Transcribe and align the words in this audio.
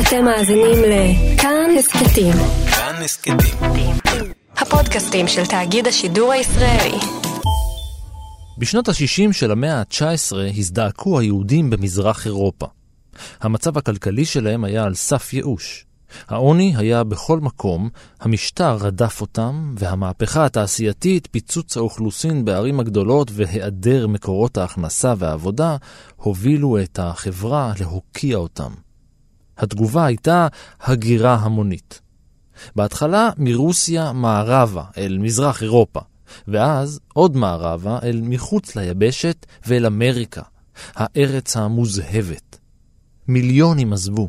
אתם 0.00 0.24
מאזינים 0.24 0.78
לכאן 0.82 1.70
הסכתים. 1.78 2.32
כאן 2.70 3.02
הסכתים. 3.04 3.36
הפודקאסטים 4.56 5.28
של 5.28 5.46
תאגיד 5.46 5.86
השידור 5.86 6.32
הישראלי. 6.32 6.98
בשנות 8.58 8.88
ה-60 8.88 9.32
של 9.32 9.50
המאה 9.50 9.80
ה-19 9.80 10.36
הזדעקו 10.58 11.18
היהודים 11.18 11.70
במזרח 11.70 12.26
אירופה. 12.26 12.66
המצב 13.40 13.78
הכלכלי 13.78 14.24
שלהם 14.24 14.64
היה 14.64 14.84
על 14.84 14.94
סף 14.94 15.32
ייאוש. 15.32 15.86
העוני 16.28 16.74
היה 16.76 17.04
בכל 17.04 17.40
מקום, 17.40 17.88
המשטר 18.20 18.76
רדף 18.76 19.20
אותם, 19.20 19.74
והמהפכה 19.78 20.44
התעשייתית, 20.44 21.28
פיצוץ 21.30 21.76
האוכלוסין 21.76 22.44
בערים 22.44 22.80
הגדולות 22.80 23.30
והיעדר 23.32 24.06
מקורות 24.06 24.58
ההכנסה 24.58 25.14
והעבודה, 25.18 25.76
הובילו 26.16 26.78
את 26.78 26.98
החברה 26.98 27.72
להוקיע 27.80 28.36
אותם. 28.36 28.85
התגובה 29.58 30.06
הייתה 30.06 30.46
הגירה 30.80 31.34
המונית. 31.34 32.00
בהתחלה 32.76 33.30
מרוסיה 33.36 34.12
מערבה 34.12 34.84
אל 34.98 35.18
מזרח 35.18 35.62
אירופה, 35.62 36.00
ואז 36.48 37.00
עוד 37.14 37.36
מערבה 37.36 37.98
אל 38.02 38.20
מחוץ 38.24 38.76
ליבשת 38.76 39.46
ואל 39.66 39.86
אמריקה, 39.86 40.42
הארץ 40.94 41.56
המוזהבת. 41.56 42.58
מיליונים 43.28 43.92
עזבו. 43.92 44.28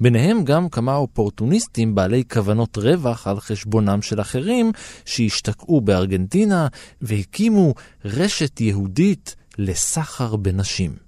ביניהם 0.00 0.44
גם 0.44 0.68
כמה 0.68 0.96
אופורטוניסטים 0.96 1.94
בעלי 1.94 2.24
כוונות 2.32 2.78
רווח 2.78 3.26
על 3.26 3.40
חשבונם 3.40 4.02
של 4.02 4.20
אחרים 4.20 4.72
שהשתקעו 5.04 5.80
בארגנטינה 5.80 6.68
והקימו 7.00 7.74
רשת 8.04 8.60
יהודית 8.60 9.36
לסחר 9.58 10.36
בנשים. 10.36 11.05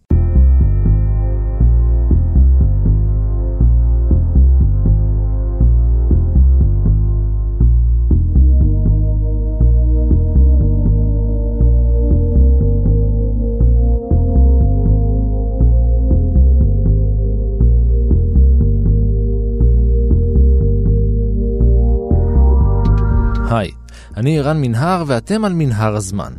היי, 23.51 23.71
אני 24.17 24.39
ערן 24.39 24.61
מנהר 24.61 25.05
ואתם 25.07 25.45
על 25.45 25.53
מנהר 25.53 25.97
הזמן. 25.97 26.33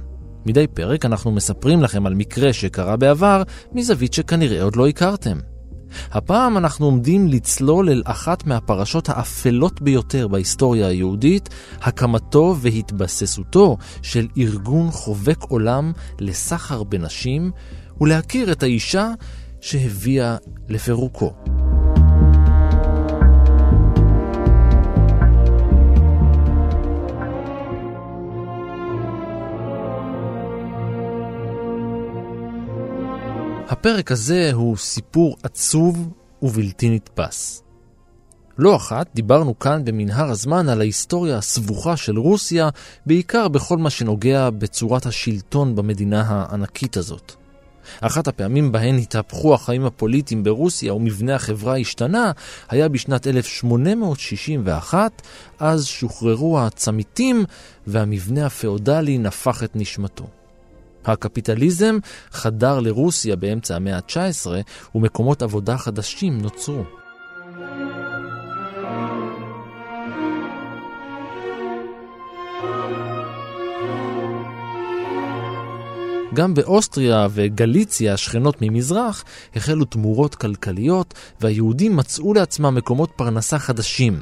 מדי 0.45 0.67
פרק 0.67 1.05
אנחנו 1.05 1.31
מספרים 1.31 1.81
לכם 1.83 2.05
על 2.05 2.13
מקרה 2.13 2.53
שקרה 2.53 2.97
בעבר 2.97 3.43
מזווית 3.71 4.13
שכנראה 4.13 4.63
עוד 4.63 4.75
לא 4.75 4.87
הכרתם. 4.87 5.37
הפעם 6.11 6.57
אנחנו 6.57 6.85
עומדים 6.85 7.27
לצלול 7.27 7.89
אל 7.89 8.01
אחת 8.05 8.47
מהפרשות 8.47 9.09
האפלות 9.09 9.81
ביותר 9.81 10.27
בהיסטוריה 10.27 10.87
היהודית, 10.87 11.49
הקמתו 11.81 12.55
והתבססותו 12.59 13.77
של 14.01 14.27
ארגון 14.37 14.91
חובק 14.91 15.41
עולם 15.41 15.91
לסחר 16.19 16.83
בנשים, 16.83 17.51
ולהכיר 18.01 18.51
את 18.51 18.63
האישה 18.63 19.11
שהביאה 19.61 20.37
לפירוקו. 20.69 21.33
הפרק 33.79 34.11
הזה 34.11 34.49
הוא 34.53 34.77
סיפור 34.77 35.37
עצוב 35.43 36.09
ובלתי 36.41 36.89
נתפס. 36.89 37.63
לא 38.57 38.75
אחת 38.75 39.07
דיברנו 39.15 39.59
כאן 39.59 39.85
במנהר 39.85 40.29
הזמן 40.29 40.69
על 40.69 40.81
ההיסטוריה 40.81 41.37
הסבוכה 41.37 41.97
של 41.97 42.17
רוסיה, 42.19 42.69
בעיקר 43.05 43.47
בכל 43.47 43.77
מה 43.77 43.89
שנוגע 43.89 44.49
בצורת 44.49 45.05
השלטון 45.05 45.75
במדינה 45.75 46.23
הענקית 46.27 46.97
הזאת. 46.97 47.35
אחת 48.01 48.27
הפעמים 48.27 48.71
בהן 48.71 48.97
התהפכו 48.97 49.53
החיים 49.53 49.85
הפוליטיים 49.85 50.43
ברוסיה 50.43 50.93
ומבנה 50.93 51.35
החברה 51.35 51.77
השתנה, 51.77 52.31
היה 52.69 52.89
בשנת 52.89 53.27
1861, 53.27 55.21
אז 55.59 55.85
שוחררו 55.85 56.59
הצמיתים 56.59 57.45
והמבנה 57.87 58.45
הפאודלי 58.45 59.17
נפח 59.17 59.63
את 59.63 59.75
נשמתו. 59.75 60.38
הקפיטליזם 61.11 61.97
חדר 62.31 62.79
לרוסיה 62.79 63.35
באמצע 63.35 63.75
המאה 63.75 63.95
ה-19 63.95 64.47
ומקומות 64.95 65.41
עבודה 65.41 65.77
חדשים 65.77 66.41
נוצרו. 66.41 66.83
גם 76.33 76.53
באוסטריה 76.53 77.27
וגליציה, 77.31 78.13
השכנות 78.13 78.55
ממזרח, 78.61 79.23
החלו 79.55 79.85
תמורות 79.85 80.35
כלכליות, 80.35 81.13
והיהודים 81.41 81.95
מצאו 81.95 82.33
לעצמם 82.33 82.75
מקומות 82.75 83.11
פרנסה 83.15 83.59
חדשים. 83.59 84.21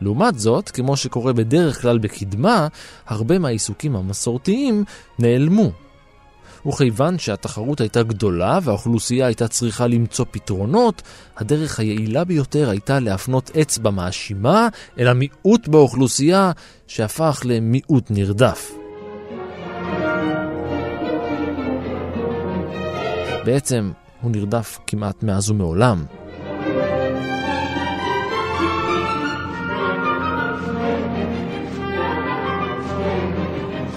לעומת 0.00 0.38
זאת, 0.38 0.70
כמו 0.70 0.96
שקורה 0.96 1.32
בדרך 1.32 1.82
כלל 1.82 1.98
בקדמה, 1.98 2.68
הרבה 3.06 3.38
מהעיסוקים 3.38 3.96
המסורתיים 3.96 4.84
נעלמו. 5.18 5.85
וכיוון 6.66 7.18
שהתחרות 7.18 7.80
הייתה 7.80 8.02
גדולה 8.02 8.58
והאוכלוסייה 8.62 9.26
הייתה 9.26 9.48
צריכה 9.48 9.86
למצוא 9.86 10.24
פתרונות, 10.30 11.02
הדרך 11.36 11.80
היעילה 11.80 12.24
ביותר 12.24 12.70
הייתה 12.70 13.00
להפנות 13.00 13.50
אצבע 13.60 13.90
מאשימה 13.90 14.68
אל 14.98 15.08
המיעוט 15.08 15.68
באוכלוסייה 15.68 16.52
שהפך 16.86 17.42
למיעוט 17.44 18.10
נרדף. 18.10 18.72
בעצם 23.44 23.90
הוא 24.20 24.30
נרדף 24.30 24.78
כמעט 24.86 25.22
מאז 25.22 25.50
ומעולם. 25.50 26.04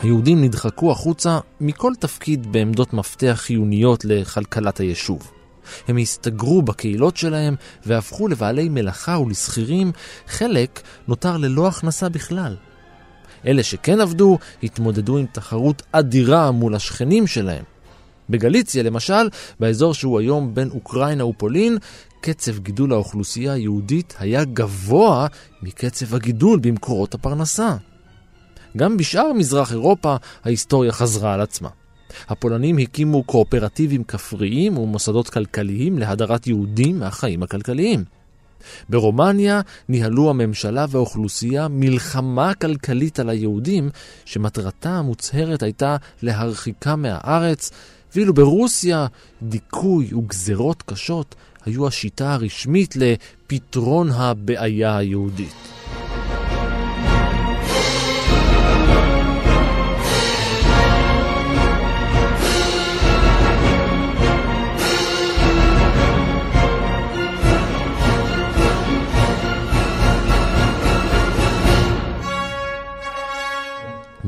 היהודים 0.02 0.44
נדחקו 0.44 0.92
החוצה 0.92 1.40
מכל 1.62 1.94
תפקיד 2.00 2.52
בעמדות 2.52 2.94
מפתח 2.94 3.34
חיוניות 3.36 4.06
לכלכלת 4.06 4.80
היישוב. 4.80 5.32
הם 5.88 5.98
הסתגרו 5.98 6.62
בקהילות 6.62 7.18
שלהם 7.18 7.56
והפכו 7.86 8.28
לבעלי 8.28 8.70
מלאכה 8.70 9.20
ולשכירים, 9.20 9.92
חלק 10.28 10.82
נותר 11.08 11.38
ללא 11.38 11.68
הכנסה 11.68 12.10
בכלל. 12.10 12.56
אלה 13.46 13.64
שכן 13.64 14.02
עבדו, 14.02 14.38
התמודדו 14.64 15.18
עם 15.18 15.26
תחרות 15.32 15.82
אדירה 15.92 16.52
מול 16.52 16.76
השכנים 16.76 17.28
שלהם. 17.28 17.64
בגליציה, 18.30 18.84
למשל, 18.84 19.30
באזור 19.60 19.94
שהוא 19.94 20.20
היום 20.20 20.56
בין 20.56 20.70
אוקראינה 20.70 21.26
ופולין, 21.26 21.78
קצב 22.22 22.60
גידול 22.60 22.94
האוכלוסייה 22.94 23.54
היהודית 23.54 24.16
היה 24.20 24.44
גבוה 24.44 25.28
מקצב 25.62 26.16
הגידול 26.16 26.60
במקורות 26.60 27.14
הפרנסה. 27.14 27.76
גם 28.78 28.97
בשאר 28.97 29.34
מזרח 29.34 29.72
אירופה 29.72 30.16
ההיסטוריה 30.44 30.91
חזרה 30.91 31.34
על 31.34 31.41
עצמה. 31.41 31.69
הפולנים 32.28 32.78
הקימו 32.78 33.24
קואופרטיבים 33.24 34.03
כפריים 34.03 34.78
ומוסדות 34.78 35.30
כלכליים 35.30 36.00
להדרת 36.00 36.47
יהודים 36.47 37.00
מהחיים 37.00 37.44
הכלכליים. 37.44 38.03
ברומניה 38.90 39.62
ניהלו 39.90 40.30
הממשלה 40.30 40.85
והאוכלוסייה 40.90 41.68
מלחמה 41.68 42.53
כלכלית 42.53 43.19
על 43.19 43.30
היהודים, 43.30 43.90
שמטרתה 44.25 44.90
המוצהרת 44.90 45.63
הייתה 45.63 45.97
להרחיקם 46.22 47.01
מהארץ, 47.01 47.72
ואילו 48.16 48.34
ברוסיה 48.34 49.07
דיכוי 49.44 50.13
וגזרות 50.13 50.84
קשות 50.86 51.36
היו 51.66 51.88
השיטה 51.88 52.34
הרשמית 52.34 52.96
לפתרון 52.96 54.10
הבעיה 54.12 54.98
היהודית. 54.98 55.79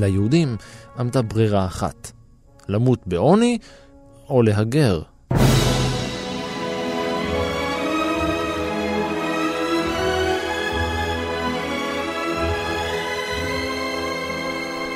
ליהודים 0.01 0.56
עמדה 1.00 1.21
ברירה 1.21 1.65
אחת, 1.65 2.12
למות 2.68 3.00
בעוני 3.06 3.57
או 4.30 4.42
להגר. 4.42 5.01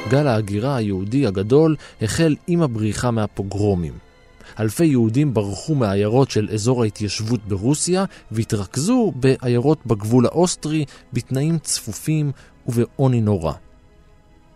גל 0.09 0.27
ההגירה 0.27 0.75
היהודי 0.75 1.27
הגדול 1.27 1.75
החל 2.01 2.35
עם 2.47 2.61
הבריחה 2.61 3.11
מהפוגרומים. 3.11 3.93
אלפי 4.59 4.85
יהודים 4.85 5.33
ברחו 5.33 5.75
מהעיירות 5.75 6.31
של 6.31 6.49
אזור 6.53 6.83
ההתיישבות 6.83 7.39
ברוסיה 7.47 8.05
והתרכזו 8.31 9.13
בעיירות 9.15 9.85
בגבול 9.85 10.25
האוסטרי 10.25 10.85
בתנאים 11.13 11.59
צפופים 11.59 12.31
ובעוני 12.67 13.21
נורא. 13.21 13.53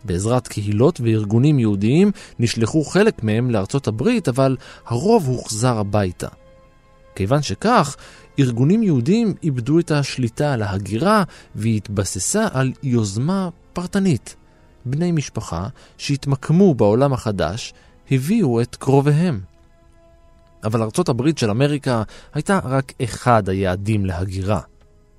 בעזרת 0.09 0.47
קהילות 0.47 1.01
וארגונים 1.01 1.59
יהודיים 1.59 2.11
נשלחו 2.39 2.83
חלק 2.83 3.23
מהם 3.23 3.51
לארצות 3.51 3.87
הברית, 3.87 4.27
אבל 4.27 4.57
הרוב 4.85 5.27
הוחזר 5.27 5.77
הביתה. 5.77 6.27
כיוון 7.15 7.41
שכך, 7.41 7.95
ארגונים 8.39 8.83
יהודים 8.83 9.33
איבדו 9.43 9.79
את 9.79 9.91
השליטה 9.91 10.53
על 10.53 10.61
ההגירה 10.61 11.23
והיא 11.55 11.77
התבססה 11.77 12.47
על 12.53 12.71
יוזמה 12.83 13.49
פרטנית. 13.73 14.35
בני 14.85 15.11
משפחה 15.11 15.67
שהתמקמו 15.97 16.73
בעולם 16.73 17.13
החדש 17.13 17.73
הביאו 18.11 18.61
את 18.61 18.75
קרוביהם. 18.75 19.41
אבל 20.63 20.81
ארצות 20.81 21.09
הברית 21.09 21.37
של 21.37 21.49
אמריקה 21.49 22.03
הייתה 22.33 22.59
רק 22.63 22.93
אחד 23.03 23.49
היעדים 23.49 24.05
להגירה. 24.05 24.59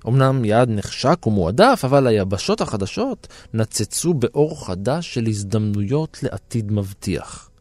אמנם 0.07 0.45
יעד 0.45 0.69
נחשק 0.69 1.27
ומועדף, 1.27 1.81
אבל 1.83 2.07
היבשות 2.07 2.61
החדשות 2.61 3.27
נצצו 3.53 4.13
באור 4.13 4.65
חדש 4.65 5.13
של 5.13 5.27
הזדמנויות 5.27 6.19
לעתיד 6.23 6.71
מבטיח. 6.71 7.51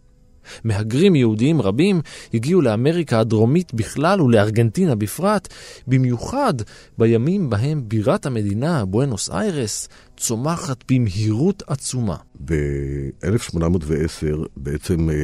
מהגרים 0.64 1.16
יהודיים 1.16 1.60
רבים 1.62 2.00
הגיעו 2.34 2.60
לאמריקה 2.60 3.20
הדרומית 3.20 3.74
בכלל 3.74 4.20
ולארגנטינה 4.20 4.94
בפרט, 4.94 5.48
במיוחד 5.86 6.54
בימים 6.98 7.50
בהם 7.50 7.82
בירת 7.88 8.26
המדינה, 8.26 8.84
בואנוס 8.84 9.30
איירס, 9.30 9.88
צומחת 10.16 10.84
במהירות 10.92 11.62
עצומה. 11.66 12.16
ב-1810 12.44 14.36
בעצם 14.56 15.10
אה, 15.10 15.14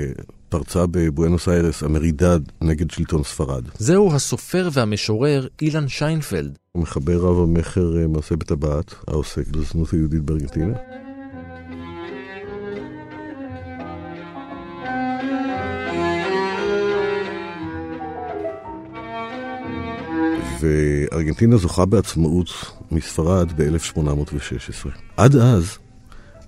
פרצה 0.49 0.87
בבואנוס 0.91 1.49
איירס 1.49 1.83
המרידד 1.83 2.41
נגד 2.61 2.91
שלטון 2.91 3.23
ספרד. 3.23 3.65
זהו 3.79 4.15
הסופר 4.15 4.69
והמשורר 4.73 5.47
אילן 5.63 5.89
שיינפלד. 5.89 6.59
הוא 6.73 6.83
מחבר 6.83 7.21
רב 7.21 7.39
המכר 7.39 7.99
אה, 7.99 8.07
מעשה 8.07 8.37
בטבעת, 8.37 8.95
העוסק 9.09 9.49
בזנות 9.49 9.93
היהודית 9.93 10.23
בארגנטינה. 10.23 10.77
וארגנטינה 20.61 21.57
זוכה 21.57 21.85
בעצמאות 21.85 22.49
מספרד 22.91 23.53
ב-1816. 23.57 24.89
עד 25.17 25.37
אז 25.37 25.79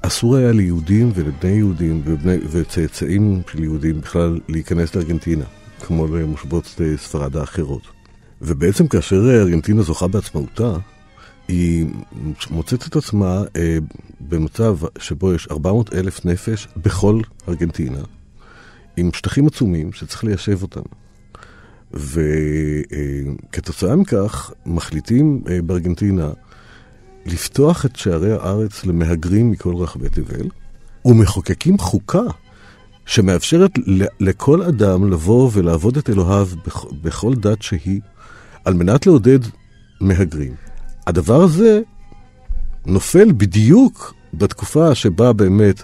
אסור 0.02 0.36
היה 0.36 0.52
ליהודים 0.52 1.12
ולבני 1.14 1.50
יהודים 1.50 2.02
ובני, 2.04 2.36
וצאצאים 2.50 3.42
של 3.52 3.62
יהודים 3.62 4.00
בכלל 4.00 4.40
להיכנס 4.48 4.94
לארגנטינה, 4.94 5.44
כמו 5.80 6.06
למושבות 6.06 6.80
אה, 6.80 6.96
ספרד 6.96 7.36
האחרות. 7.36 7.82
ובעצם 8.42 8.88
כאשר 8.88 9.16
ארגנטינה 9.16 9.82
זוכה 9.82 10.08
בעצמאותה, 10.08 10.76
היא 11.48 11.86
מוצאת 12.50 12.86
את 12.86 12.96
עצמה 12.96 13.42
אה, 13.56 13.78
במצב 14.20 14.78
שבו 14.98 15.34
יש 15.34 15.48
400 15.50 15.94
אלף 15.94 16.24
נפש 16.24 16.68
בכל 16.76 17.20
ארגנטינה, 17.48 18.00
עם 18.96 19.12
שטחים 19.12 19.46
עצומים 19.46 19.92
שצריך 19.92 20.24
ליישב 20.24 20.62
אותם. 20.62 20.82
וכתוצאה 21.92 23.96
מכך 23.96 24.52
מחליטים 24.66 25.42
אה, 25.50 25.62
בארגנטינה 25.62 26.30
לפתוח 27.26 27.86
את 27.86 27.96
שערי 27.96 28.32
הארץ 28.32 28.84
למהגרים 28.84 29.50
מכל 29.50 29.74
רחבי 29.74 30.08
תבל, 30.08 30.48
ומחוקקים 31.04 31.78
חוקה 31.78 32.22
שמאפשרת 33.06 33.70
לכל 34.20 34.62
אדם 34.62 35.10
לבוא 35.10 35.50
ולעבוד 35.52 35.96
את 35.96 36.10
אלוהיו 36.10 36.46
בכל 37.02 37.34
דת 37.34 37.62
שהיא, 37.62 38.00
על 38.64 38.74
מנת 38.74 39.06
לעודד 39.06 39.38
מהגרים. 40.00 40.54
הדבר 41.06 41.42
הזה 41.42 41.80
נופל 42.86 43.32
בדיוק 43.32 44.14
בתקופה 44.34 44.94
שבה 44.94 45.32
באמת 45.32 45.82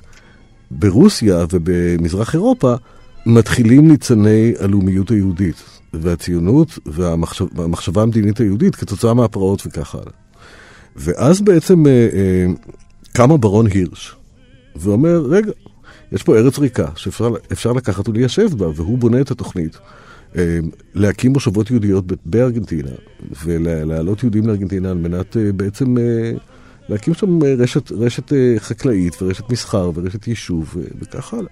ברוסיה 0.71 1.45
ובמזרח 1.53 2.35
אירופה 2.35 2.75
מתחילים 3.27 3.89
ניצני 3.89 4.53
הלאומיות 4.61 5.11
היהודית. 5.11 5.75
והציונות 6.01 6.79
והמחשב, 6.87 7.47
והמחשבה 7.59 8.03
המדינית 8.03 8.39
היהודית 8.39 8.77
כתוצאה 8.77 9.15
מהפרעות 9.15 9.67
וכך 9.67 9.95
הלאה. 9.95 10.24
ואז 10.97 11.41
בעצם 11.41 11.87
אה, 11.87 11.93
אה, 11.93 12.47
קם 13.13 13.33
הברון 13.33 13.67
הירש 13.67 14.17
ואומר, 14.77 15.27
רגע, 15.29 15.53
יש 16.13 16.23
פה 16.23 16.37
ארץ 16.37 16.59
ריקה 16.59 16.87
שאפשר 16.97 17.73
לקחת 17.73 18.09
וליישב 18.09 18.49
בה, 18.57 18.69
והוא 18.75 18.99
בונה 18.99 19.21
את 19.21 19.31
התוכנית. 19.31 19.79
אה, 20.37 20.59
להקים 20.95 21.33
מושבות 21.33 21.71
יהודיות 21.71 22.05
בארגנטינה 22.27 22.91
ולהעלות 23.45 24.23
יהודים 24.23 24.47
לארגנטינה 24.47 24.91
על 24.91 24.97
מנת 24.97 25.37
אה, 25.37 25.53
בעצם 25.53 25.99
אה, 25.99 26.33
להקים 26.89 27.15
שם 27.15 27.43
אה, 27.43 27.55
רשת, 27.59 27.93
רשת 27.93 28.33
אה, 28.33 28.55
חקלאית 28.59 29.23
ורשת 29.23 29.51
מסחר 29.51 29.91
ורשת 29.95 30.29
יישוב 30.29 30.75
אה, 30.79 30.83
וכך 31.01 31.35
הלאה. 31.35 31.49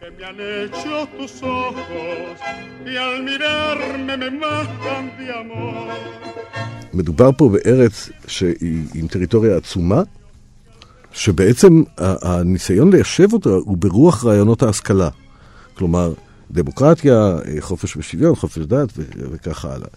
מדובר 6.95 7.31
פה 7.39 7.49
בארץ 7.49 8.11
שהיא 8.27 8.85
עם 8.95 9.07
טריטוריה 9.07 9.57
עצומה, 9.57 10.03
שבעצם 11.13 11.83
הניסיון 11.99 12.93
ליישב 12.93 13.33
אותה 13.33 13.51
הוא 13.51 13.77
ברוח 13.77 14.25
רעיונות 14.25 14.63
ההשכלה. 14.63 15.09
כלומר, 15.75 16.13
דמוקרטיה, 16.51 17.37
חופש 17.61 17.97
ושוויון, 17.97 18.35
חופש 18.35 18.59
דת 18.59 18.89
וכך 19.33 19.65
הלאה. 19.65 19.89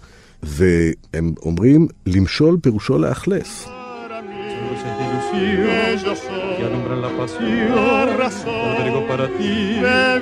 והם 0.44 1.34
אומרים, 1.42 1.88
למשול 2.06 2.58
פירושו 2.62 2.98
לאכלס. 2.98 3.68
Que 6.58 6.64
alumbran 6.70 7.02
la 7.02 7.12
pasión, 7.20 8.18
razón, 8.24 9.08
para 9.10 9.28
ti, 9.38 9.56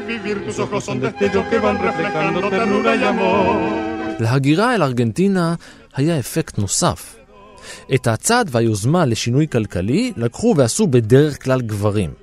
vivir 0.08 0.38
tus 0.46 0.58
ojos 0.60 0.84
son 0.88 0.98
destellos 1.06 1.46
que 1.50 1.58
van 1.66 1.78
reflejando 1.88 2.50
ternura 2.50 2.96
y 2.96 3.04
amor. 3.04 3.84
להגירה 4.20 4.76
אל 4.76 4.84
ארגנטינה 4.84 5.56
היה 5.96 6.20
אפקט 6.20 6.58
נוסף. 6.58 7.16
את 7.96 8.08
הצעד 8.08 8.50
והיוזמה 8.52 9.06
לשינוי 9.06 9.48
כלכלי 9.48 10.12
לקחו 10.18 10.54
ועשו 10.58 10.88
בדרך 10.88 11.44
כלל 11.44 11.62
גברים. 11.62 12.14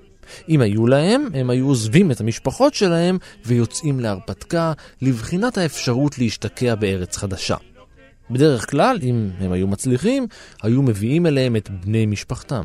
אם 0.48 0.60
היו 0.60 0.87
להם, 0.87 1.28
הם 1.34 1.50
היו 1.50 1.66
עוזבים 1.66 2.10
את 2.10 2.20
המשפחות 2.20 2.75
שלהם 2.75 3.19
ויוצאים 3.44 4.00
להרפתקה 4.00 4.72
לבחינת 5.02 5.58
האפשרות 5.58 6.19
להשתקע 6.19 6.75
בארץ 6.75 7.16
חדשה. 7.16 7.56
בדרך 8.30 8.70
כלל, 8.70 8.98
אם 9.02 9.30
הם 9.40 9.52
היו 9.52 9.66
מצליחים, 9.66 10.26
היו 10.62 10.82
מביאים 10.82 11.26
אליהם 11.26 11.56
את 11.56 11.70
בני 11.70 12.06
משפחתם. 12.06 12.64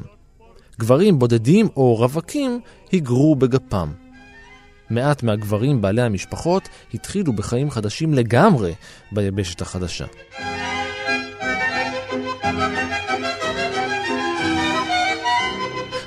גברים 0.79 1.19
בודדים 1.19 1.67
או 1.75 1.95
רווקים 1.95 2.59
היגרו 2.91 3.35
בגפם. 3.35 3.91
מעט 4.89 5.23
מהגברים 5.23 5.81
בעלי 5.81 6.01
המשפחות 6.01 6.69
התחילו 6.93 7.33
בחיים 7.33 7.71
חדשים 7.71 8.13
לגמרי 8.13 8.73
ביבשת 9.11 9.61
החדשה. 9.61 10.05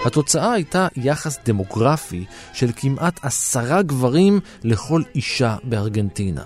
התוצאה 0.09 0.53
הייתה 0.53 0.89
יחס 0.97 1.39
דמוגרפי 1.47 2.25
של 2.53 2.71
כמעט 2.77 3.21
עשרה 3.23 3.83
גברים 3.83 4.41
לכל 4.65 5.03
אישה 5.15 5.57
בארגנטינה. 5.65 6.43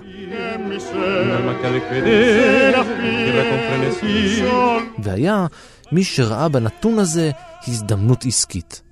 והיה 4.98 5.46
מי 5.92 6.04
שראה 6.04 6.48
בנתון 6.48 6.98
הזה 6.98 7.30
הזדמנות 7.68 8.24
עסקית. 8.26 8.82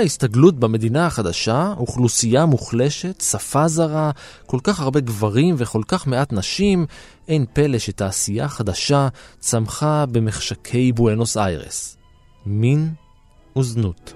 ההסתגלות 0.00 0.58
במדינה 0.58 1.06
החדשה, 1.06 1.74
אוכלוסייה 1.76 2.46
מוחלשת, 2.46 3.20
שפה 3.20 3.68
זרה, 3.68 4.10
כל 4.46 4.58
כך 4.62 4.80
הרבה 4.80 5.00
גברים 5.00 5.54
וכל 5.58 5.82
כך 5.88 6.06
מעט 6.06 6.32
נשים, 6.32 6.86
אין 7.28 7.44
פלא 7.52 7.78
שתעשייה 7.78 8.48
חדשה 8.48 9.08
צמחה 9.38 10.04
במחשקי 10.06 10.92
בואנוס 10.92 11.36
איירס. 11.36 11.96
מין 12.46 12.88
וזנות. 13.58 14.12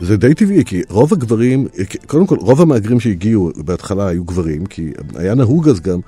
זה 0.00 0.16
די 0.16 0.34
טבעי, 0.34 0.64
כי 0.64 0.82
רוב 0.88 1.12
הגברים, 1.12 1.66
קודם 2.06 2.26
כל, 2.26 2.36
רוב 2.36 2.60
המהגרים 2.60 3.00
שהגיעו 3.00 3.50
בהתחלה 3.56 4.06
היו 4.06 4.24
גברים, 4.24 4.66
כי 4.66 4.92
היה 5.14 5.34
נהוג 5.34 5.68
אז 5.68 5.80
גם 5.80 6.00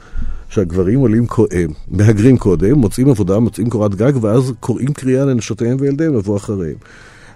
שהגברים 0.49 1.01
עולים, 1.01 1.27
אה, 1.53 1.65
מהגרים 1.89 2.39
קודם, 2.39 2.79
מוצאים 2.79 3.09
עבודה, 3.09 3.39
מוצאים 3.39 3.71
קורת 3.71 3.95
גג, 3.95 4.13
ואז 4.21 4.53
קוראים 4.61 4.93
קריאה 4.93 5.25
לנשותיהם 5.25 5.77
וילדיהם 5.81 6.15
לבוא 6.15 6.37
אחריהם. 6.37 6.77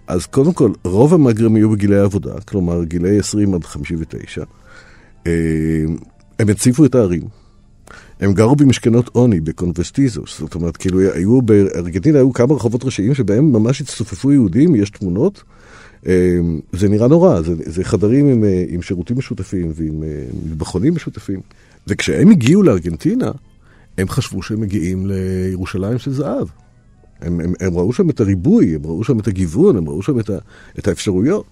אז 0.07 0.27
קודם 0.27 0.53
כל, 0.53 0.73
רוב 0.85 1.15
המהגרים 1.15 1.55
היו 1.55 1.71
בגילי 1.71 1.99
העבודה, 1.99 2.41
כלומר 2.41 2.85
גילי 2.85 3.19
20 3.19 3.55
עד 3.55 3.65
59. 3.65 4.43
אה, 5.27 5.33
הם 6.39 6.49
הציפו 6.49 6.85
את 6.85 6.95
הערים. 6.95 7.23
הם 8.21 8.33
גרו 8.33 8.57
במשכנות 8.57 9.09
עוני, 9.13 9.41
בקונבסטיזוס. 9.41 10.39
זאת 10.39 10.55
אומרת, 10.55 10.77
כאילו, 10.77 11.01
היו 11.01 11.43
בארגנטינה, 11.43 12.19
היו 12.19 12.33
כמה 12.33 12.55
רחובות 12.55 12.85
ראשיים 12.85 13.15
שבהם 13.15 13.53
ממש 13.53 13.81
הצטופפו 13.81 14.33
יהודים, 14.33 14.75
יש 14.75 14.91
תמונות. 14.91 15.43
אה, 16.07 16.39
זה 16.73 16.89
נראה 16.89 17.09
נורא, 17.09 17.41
זה, 17.41 17.55
זה 17.59 17.85
חדרים 17.85 18.27
עם, 18.29 18.45
עם 18.69 18.83
שירותים 18.83 19.19
משותפים 19.19 19.73
ועם 19.75 20.03
מטבחונים 20.47 20.95
משותפים. 20.95 21.41
וכשהם 21.87 22.31
הגיעו 22.31 22.63
לארגנטינה, 22.63 23.31
הם 23.99 24.09
חשבו 24.09 24.43
שהם 24.43 24.61
מגיעים 24.61 25.07
לירושלים 25.07 25.99
של 25.99 26.13
זהב. 26.13 26.49
הם, 27.21 27.41
הם, 27.41 27.53
הם 27.61 27.75
ראו 27.75 27.93
שם 27.93 28.11
את 28.11 28.21
הריבוי, 28.21 28.75
הם 28.75 28.81
ראו 28.85 29.05
שם 29.05 29.19
את 29.19 29.27
הגיוון, 29.27 29.77
הם 29.77 29.89
ראו 29.89 30.03
שם 30.03 30.21
את, 30.21 30.31
ה, 30.31 30.39
את 30.79 30.89
האפשרויות. 30.89 31.45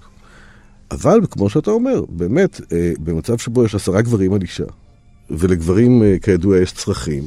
אבל 0.90 1.20
כמו 1.30 1.50
שאתה 1.50 1.70
אומר, 1.70 2.04
באמת, 2.08 2.60
אה, 2.72 2.92
במצב 2.98 3.38
שבו 3.38 3.64
יש 3.64 3.74
עשרה 3.74 4.02
גברים 4.02 4.32
על 4.32 4.42
אישה, 4.42 4.64
ולגברים 5.30 6.02
אה, 6.02 6.16
כידוע 6.22 6.58
יש 6.58 6.72
צרכים, 6.72 7.24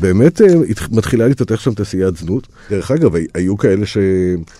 באמת 0.00 0.40
אה, 0.40 0.46
מתחילה 0.90 1.28
להתפתח 1.28 1.60
שם 1.60 1.74
תעשיית 1.74 2.16
זנות. 2.16 2.48
דרך 2.70 2.90
אגב, 2.90 3.12
היו 3.34 3.56
כאלה 3.56 3.86
ש, 3.86 3.98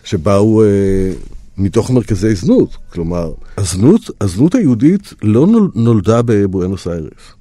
שבאו 0.05 0.63
אה, 0.63 1.13
מתוך 1.59 1.91
מרכזי 1.91 2.35
זנות. 2.35 2.77
כלומר, 2.93 3.33
הזנות, 3.57 4.01
הזנות 4.21 4.55
היהודית 4.55 5.13
לא 5.23 5.47
נולדה 5.75 6.23
בבואנוס 6.23 6.89
איירס. 6.89 7.35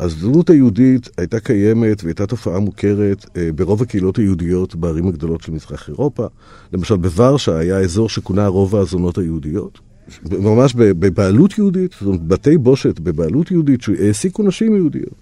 הזנות 0.00 0.50
היהודית 0.50 1.08
הייתה 1.18 1.40
קיימת 1.40 2.04
והייתה 2.04 2.26
תופעה 2.26 2.58
מוכרת 2.58 3.26
אה, 3.36 3.50
ברוב 3.54 3.82
הקהילות 3.82 4.18
היהודיות 4.18 4.74
בערים 4.74 5.08
הגדולות 5.08 5.42
של 5.42 5.52
מזרח 5.52 5.88
אירופה. 5.88 6.26
למשל 6.72 6.96
בוורשה 6.96 7.58
היה 7.58 7.78
אזור 7.78 8.08
שכונה 8.08 8.46
רוב 8.46 8.76
הזונות 8.76 9.18
היהודיות. 9.18 9.80
ממש 10.30 10.74
בבעלות 10.74 11.58
יהודית, 11.58 11.92
זאת 11.92 12.02
אומרת 12.02 12.22
בתי 12.22 12.58
בושת 12.58 12.98
בבעלות 12.98 13.50
יהודית 13.50 13.82
שהעסיקו 13.82 14.42
נשים 14.42 14.76
יהודיות. 14.76 15.14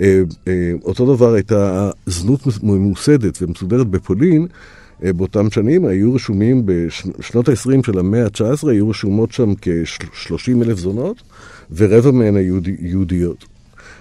אה, 0.00 0.22
אה, 0.48 0.72
אותו 0.84 1.14
דבר 1.14 1.34
הייתה 1.34 1.90
זנות 2.06 2.40
ממוסדת 2.62 3.42
ומסודרת 3.42 3.86
בפולין. 3.86 4.46
באותם 5.02 5.50
שנים 5.50 5.84
היו 5.84 6.14
רשומים 6.14 6.62
בשנות 6.64 7.48
ה-20 7.48 7.86
של 7.86 7.98
המאה 7.98 8.24
ה-19, 8.24 8.68
היו 8.68 8.88
רשומות 8.88 9.32
שם 9.32 9.54
כ-30 9.60 10.62
אלף 10.62 10.78
זונות, 10.78 11.22
ורבע 11.76 12.10
מהן 12.10 12.36
היו 12.36 12.58
יהודיות. 12.80 13.55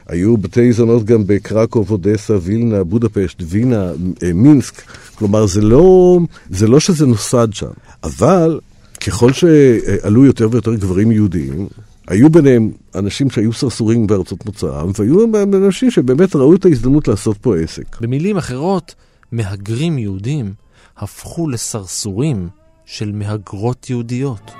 היו 0.07 0.37
בתי 0.37 0.73
זונות 0.73 1.03
גם 1.03 1.23
בקרקוב, 1.27 1.91
אודסה, 1.91 2.37
וילנה, 2.41 2.83
בודפשט, 2.83 3.43
וינה, 3.45 3.91
אה, 4.23 4.33
מינסק. 4.33 4.81
כלומר, 5.15 5.45
זה 5.45 5.61
לא, 5.61 6.19
זה 6.49 6.67
לא 6.67 6.79
שזה 6.79 7.05
נוסד 7.05 7.47
שם. 7.51 7.71
אבל 8.03 8.59
ככל 9.07 9.33
שעלו 9.33 10.25
יותר 10.25 10.47
ויותר 10.51 10.75
גברים 10.75 11.11
יהודיים, 11.11 11.67
היו 12.07 12.29
ביניהם 12.29 12.71
אנשים 12.95 13.29
שהיו 13.29 13.53
סרסורים 13.53 14.07
בארצות 14.07 14.45
מוצאם, 14.45 14.91
והיו 14.99 15.25
אנשים 15.53 15.91
שבאמת 15.91 16.35
ראו 16.35 16.55
את 16.55 16.65
ההזדמנות 16.65 17.07
לעשות 17.07 17.37
פה 17.37 17.57
עסק. 17.57 18.01
במילים 18.01 18.37
אחרות, 18.37 18.95
מהגרים 19.31 19.97
יהודים 19.97 20.53
הפכו 20.97 21.49
לסרסורים 21.49 22.49
של 22.85 23.11
מהגרות 23.11 23.89
יהודיות. 23.89 24.51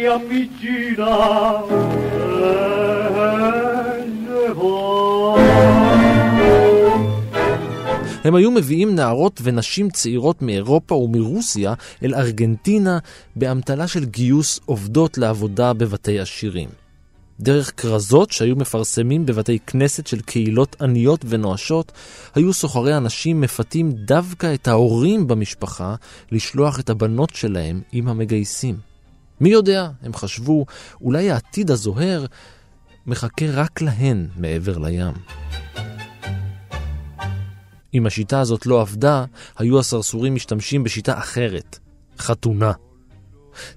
Mi 0.00 0.06
avvicina 0.06 1.12
הם 8.24 8.34
היו 8.34 8.50
מביאים 8.50 8.94
נערות 8.94 9.40
ונשים 9.42 9.90
צעירות 9.90 10.42
מאירופה 10.42 10.94
ומרוסיה 10.94 11.74
אל 12.02 12.14
ארגנטינה 12.14 12.98
באמתלה 13.36 13.88
של 13.88 14.04
גיוס 14.04 14.60
עובדות 14.66 15.18
לעבודה 15.18 15.72
בבתי 15.72 16.20
עשירים. 16.20 16.68
דרך 17.40 17.72
כרזות 17.76 18.30
שהיו 18.30 18.56
מפרסמים 18.56 19.26
בבתי 19.26 19.58
כנסת 19.66 20.06
של 20.06 20.20
קהילות 20.20 20.76
עניות 20.82 21.24
ונואשות, 21.28 21.92
היו 22.34 22.52
סוחרי 22.52 22.92
הנשים 22.92 23.40
מפתים 23.40 23.92
דווקא 23.92 24.54
את 24.54 24.68
ההורים 24.68 25.26
במשפחה 25.26 25.94
לשלוח 26.32 26.80
את 26.80 26.90
הבנות 26.90 27.30
שלהם 27.34 27.80
עם 27.92 28.08
המגייסים. 28.08 28.89
מי 29.40 29.48
יודע, 29.48 29.88
הם 30.02 30.14
חשבו, 30.14 30.66
אולי 31.00 31.30
העתיד 31.30 31.70
הזוהר 31.70 32.26
מחכה 33.06 33.46
רק 33.50 33.80
להן 33.80 34.26
מעבר 34.36 34.78
לים. 34.78 35.14
אם 37.94 38.06
השיטה 38.06 38.40
הזאת 38.40 38.66
לא 38.66 38.80
עבדה, 38.80 39.24
היו 39.58 39.78
הסרסורים 39.78 40.34
משתמשים 40.34 40.84
בשיטה 40.84 41.18
אחרת, 41.18 41.78
חתונה. 42.18 42.72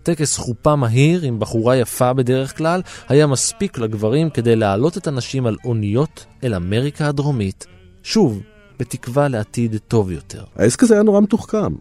טקס 0.04 0.38
חופה 0.38 0.76
מהיר 0.76 1.22
עם 1.22 1.40
בחורה 1.40 1.78
יפה 1.78 2.14
בדרך 2.14 2.58
כלל 2.58 2.82
היה 3.08 3.28
מספיק 3.28 3.78
לגברים 3.78 4.30
כדי 4.30 4.56
להעלות 4.56 4.98
את 4.98 5.08
הנשים 5.08 5.46
על 5.46 5.58
אוניות 5.66 6.26
אל 6.44 6.56
אמריקה 6.56 7.08
הדרומית, 7.08 7.66
שוב, 8.04 8.42
בתקווה 8.80 9.28
לעתיד 9.28 9.78
טוב 9.88 10.12
יותר. 10.12 10.44
העסק 10.56 10.84
הזה 10.84 10.94
היה 10.94 11.04
נורא 11.04 11.22
מתוחכם. 11.22 11.74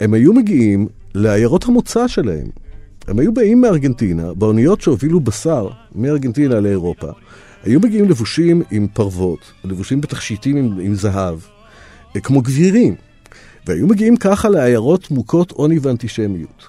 הם 0.00 0.14
היו 0.14 0.32
מגיעים 0.32 0.88
לעיירות 1.14 1.64
המוצא 1.64 2.08
שלהם, 2.08 2.46
הם 3.08 3.18
היו 3.18 3.34
באים 3.34 3.60
מארגנטינה, 3.60 4.34
באוניות 4.34 4.80
שהובילו 4.80 5.20
בשר 5.20 5.68
מארגנטינה 5.94 6.60
לאירופה, 6.60 7.08
היו 7.64 7.80
מגיעים 7.80 8.10
לבושים 8.10 8.62
עם 8.70 8.86
פרוות, 8.92 9.52
לבושים 9.64 10.00
בתכשיטים 10.00 10.56
עם, 10.56 10.78
עם 10.80 10.94
זהב, 10.94 11.38
אה, 12.16 12.20
כמו 12.20 12.42
גבירים, 12.42 12.94
והיו 13.66 13.86
מגיעים 13.86 14.16
ככה 14.16 14.48
לעיירות 14.48 15.10
מוכות 15.10 15.50
עוני 15.50 15.78
ואנטישמיות. 15.78 16.66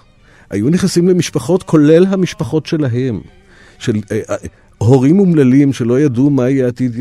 היו 0.50 0.68
נכנסים 0.68 1.08
למשפחות, 1.08 1.62
כולל 1.62 2.06
המשפחות 2.06 2.66
שלהם, 2.66 3.20
של 3.78 3.96
אה, 4.12 4.20
אה, 4.30 4.36
הורים 4.78 5.20
אומללים 5.20 5.72
שלא 5.72 6.00
ידעו 6.00 6.30
מה 6.30 6.50
יהיה 6.50 6.68
עתיד 6.68 6.92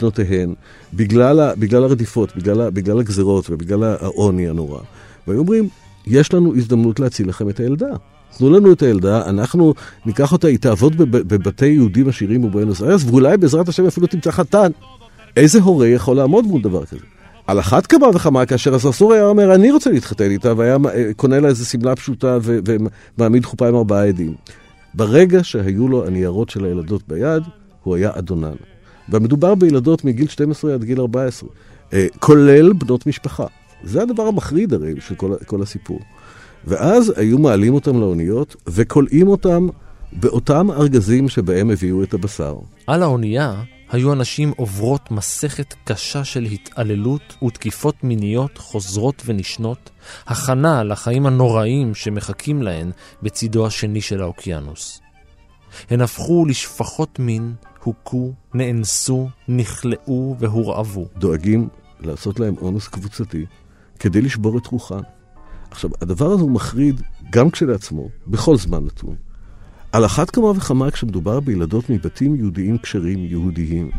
בנותיהן, 0.00 0.54
בגלל, 0.94 1.52
בגלל 1.58 1.84
הרדיפות, 1.84 2.36
בגלל, 2.36 2.70
בגלל 2.70 3.00
הגזרות 3.00 3.50
ובגלל 3.50 3.84
העוני 3.84 4.48
הנורא. 4.48 4.80
והיו 5.26 5.38
אומרים, 5.38 5.68
יש 6.06 6.34
לנו 6.34 6.56
הזדמנות 6.56 7.00
להציל 7.00 7.28
לכם 7.28 7.48
את 7.48 7.60
הילדה. 7.60 7.88
תנו 8.38 8.50
לנו 8.50 8.72
את 8.72 8.82
הילדה, 8.82 9.28
אנחנו 9.28 9.74
ניקח 10.06 10.32
אותה, 10.32 10.48
היא 10.48 10.58
תעבוד 10.58 10.96
בבתי 10.96 11.66
יהודים 11.66 12.08
עשירים 12.08 12.44
ובואנוס 12.44 12.82
איירס, 12.82 13.04
ואולי 13.04 13.36
בעזרת 13.36 13.68
השם 13.68 13.86
אפילו 13.86 14.06
תמצא 14.06 14.30
חתן. 14.30 14.70
איזה 15.36 15.60
הורה 15.60 15.86
יכול 15.86 16.16
לעמוד 16.16 16.44
מול 16.44 16.62
דבר 16.62 16.84
כזה? 16.84 17.04
על 17.46 17.60
אחת 17.60 17.86
כמה 17.86 18.08
וכמה 18.14 18.46
כאשר 18.46 18.74
הסרסור 18.74 19.12
היה 19.12 19.26
אומר, 19.26 19.54
אני 19.54 19.70
רוצה 19.70 19.90
להתחתן 19.90 20.30
איתה, 20.30 20.52
והיה 20.56 20.76
אה, 20.94 21.10
קונה 21.16 21.40
לה 21.40 21.48
איזה 21.48 21.64
שמלה 21.64 21.96
פשוטה 21.96 22.38
ומעמיד 22.42 23.44
חופה 23.44 23.68
עם 23.68 23.76
ארבעה 23.76 24.08
עדים. 24.08 24.34
ברגע 24.94 25.44
שהיו 25.44 25.88
לו 25.88 26.06
הניירות 26.06 26.50
של 26.50 26.64
הילדות 26.64 27.02
ביד, 27.08 27.42
הוא 27.82 27.96
היה 27.96 28.10
אדונן. 28.18 28.54
ומדובר 29.08 29.54
בילדות 29.54 30.04
מגיל 30.04 30.28
12 30.28 30.74
עד 30.74 30.84
גיל 30.84 31.00
14, 31.00 31.48
אה, 31.92 32.06
כולל 32.18 32.72
בנות 32.72 33.06
משפחה. 33.06 33.46
זה 33.84 34.02
הדבר 34.02 34.26
המחריד 34.26 34.72
הרי 34.72 34.94
של 35.00 35.14
כל, 35.14 35.34
כל 35.46 35.62
הסיפור. 35.62 36.00
ואז 36.64 37.12
היו 37.16 37.38
מעלים 37.38 37.74
אותם 37.74 38.00
לאוניות 38.00 38.56
וכולאים 38.66 39.28
אותם 39.28 39.66
באותם 40.12 40.70
ארגזים 40.70 41.28
שבהם 41.28 41.70
הביאו 41.70 42.02
את 42.02 42.14
הבשר. 42.14 42.56
על 42.86 43.02
האונייה 43.02 43.62
היו 43.90 44.12
הנשים 44.12 44.52
עוברות 44.56 45.10
מסכת 45.10 45.74
קשה 45.84 46.24
של 46.24 46.44
התעללות 46.44 47.36
ותקיפות 47.46 48.04
מיניות 48.04 48.58
חוזרות 48.58 49.22
ונשנות, 49.26 49.90
הכנה 50.26 50.84
לחיים 50.84 51.26
הנוראים 51.26 51.94
שמחכים 51.94 52.62
להן 52.62 52.90
בצידו 53.22 53.66
השני 53.66 54.00
של 54.00 54.22
האוקיינוס. 54.22 55.00
הן 55.90 56.00
הפכו 56.00 56.46
לשפחות 56.46 57.18
מין, 57.18 57.54
הוכו, 57.84 58.32
נאנסו, 58.54 59.28
נכלאו 59.48 60.36
והורעבו. 60.38 61.06
דואגים 61.18 61.68
לעשות 62.00 62.40
להם 62.40 62.54
אונס 62.60 62.88
קבוצתי 62.88 63.46
כדי 63.98 64.22
לשבור 64.22 64.58
את 64.58 64.66
רוחן. 64.66 65.00
עכשיו, 65.70 65.90
הדבר 66.00 66.26
הזה 66.26 66.42
הוא 66.42 66.50
מחריד 66.50 67.00
גם 67.30 67.50
כשלעצמו, 67.50 68.08
בכל 68.26 68.56
זמן 68.56 68.84
נתון. 68.84 69.16
על 69.92 70.04
אחת 70.04 70.30
כמה 70.30 70.46
וכמה 70.46 70.90
כשמדובר 70.90 71.40
בילדות 71.40 71.90
מבתים 71.90 72.36
יהודיים 72.36 72.78
כשרים, 72.78 73.24
יהודיים, 73.24 73.90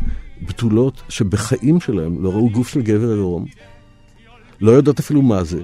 בתולות 0.48 1.02
שבחיים 1.08 1.80
שלהם 1.80 2.22
לא 2.22 2.30
ראו 2.32 2.50
גוף 2.50 2.68
של 2.68 2.82
גבר 2.82 3.10
עירום, 3.10 3.46
לא 4.60 4.70
יודעות 4.70 4.98
אפילו 4.98 5.22
מה 5.22 5.44
זה, 5.44 5.62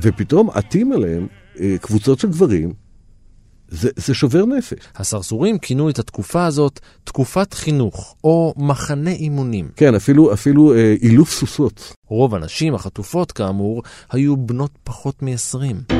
ופתאום 0.00 0.50
עטים 0.50 0.92
עליהם 0.92 1.26
אה, 1.60 1.76
קבוצות 1.80 2.18
של 2.18 2.28
גברים 2.28 2.72
זה, 3.68 3.90
זה 3.96 4.14
שובר 4.14 4.44
נפש. 4.44 4.78
הסרסורים 4.96 5.58
כינו 5.58 5.90
את 5.90 5.98
התקופה 5.98 6.46
הזאת 6.46 6.80
תקופת 7.04 7.54
חינוך, 7.54 8.16
או 8.24 8.54
מחנה 8.56 9.10
אימונים. 9.10 9.68
כן, 9.76 9.94
אפילו, 9.94 10.32
אפילו 10.32 10.74
אה, 10.74 10.94
אילוף 11.02 11.30
סוסות. 11.30 11.92
רוב 12.06 12.34
הנשים 12.34 12.74
החטופות, 12.74 13.32
כאמור, 13.32 13.82
היו 14.10 14.36
בנות 14.36 14.70
פחות 14.84 15.22
מ-20. 15.22 15.94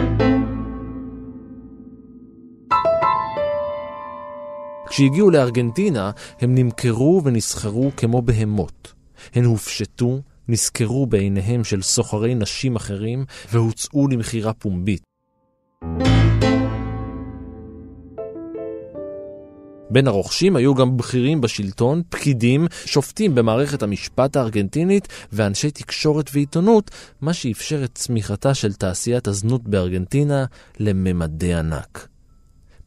כשהגיעו 4.90 5.30
לארגנטינה, 5.30 6.10
הם 6.40 6.54
נמכרו 6.54 7.22
ונסחרו 7.24 7.90
כמו 7.96 8.22
בהמות. 8.22 8.92
הן 9.34 9.44
הופשטו 9.44 10.20
נסקרו 10.48 11.06
בעיניהם 11.06 11.64
של 11.64 11.82
סוחרי 11.82 12.34
נשים 12.34 12.76
אחרים 12.76 13.24
והוצאו 13.52 14.08
למכירה 14.08 14.52
פומבית. 14.52 15.02
בין 19.90 20.06
הרוכשים 20.06 20.56
היו 20.56 20.74
גם 20.74 20.96
בכירים 20.96 21.40
בשלטון, 21.40 22.02
פקידים, 22.08 22.66
שופטים 22.84 23.34
במערכת 23.34 23.82
המשפט 23.82 24.36
הארגנטינית 24.36 25.08
ואנשי 25.32 25.70
תקשורת 25.70 26.30
ועיתונות, 26.32 26.90
מה 27.20 27.32
שאפשר 27.32 27.84
את 27.84 27.90
צמיחתה 27.94 28.54
של 28.54 28.72
תעשיית 28.72 29.28
הזנות 29.28 29.68
בארגנטינה 29.68 30.44
לממדי 30.78 31.54
ענק. 31.54 32.08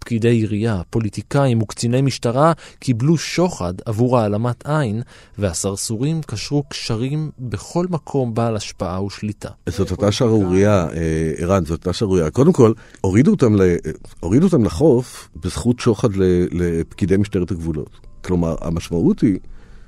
פקידי 0.04 0.30
עירייה, 0.30 0.82
פוליטיקאים 0.90 1.62
וקציני 1.62 2.02
משטרה 2.02 2.54
קיבלו 2.80 3.18
שוחד 3.18 3.74
עבור 3.86 4.20
העלמת 4.20 4.68
עין, 4.68 5.02
והסרסורים 5.38 6.22
קשרו 6.22 6.64
קשרים 6.64 7.32
בכל 7.40 7.86
מקום 7.90 8.34
בעל 8.34 8.56
השפעה 8.56 9.04
ושליטה. 9.04 9.50
זאת 9.70 9.92
אותה 9.92 10.12
שערורייה, 10.12 10.88
אה, 10.94 11.34
ערן, 11.38 11.66
זאת 11.66 11.80
אותה 11.80 11.94
שערורייה. 11.94 12.30
קודם 12.30 12.54
כל, 12.54 12.74
הורידו 13.02 13.32
אותם, 13.32 14.64
לחוף 14.64 15.30
בזכות 15.36 15.80
שוחד 15.80 16.10
לפקידי 16.52 17.18
משטרת 17.18 17.52
הגבולות. 17.52 18.00
כלומר, 18.24 18.56
המשמעות 18.62 19.22
היא 19.22 19.40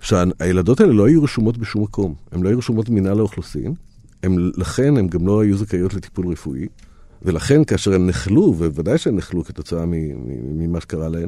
שהילדות 0.01 0.79
האלה 0.79 0.93
לא 0.93 1.07
היו 1.07 1.23
רשומות 1.23 1.57
בשום 1.57 1.83
מקום. 1.83 2.15
הן 2.31 2.43
לא 2.43 2.49
היו 2.49 2.57
רשומות 2.57 2.89
במנהל 2.89 3.19
האוכלוסין, 3.19 3.73
הם, 4.23 4.51
לכן 4.57 4.97
הן 4.97 5.07
גם 5.07 5.27
לא 5.27 5.41
היו 5.41 5.57
זכאיות 5.57 5.93
לטיפול 5.93 6.27
רפואי. 6.27 6.67
ולכן 7.25 7.63
כאשר 7.63 7.93
הן 7.93 8.07
נחלו, 8.07 8.41
ובוודאי 8.41 8.97
שהן 8.97 9.15
נחלו 9.15 9.43
כתוצאה 9.43 9.85
ממה 9.85 10.81
שקרה 10.81 11.09
להן, 11.09 11.27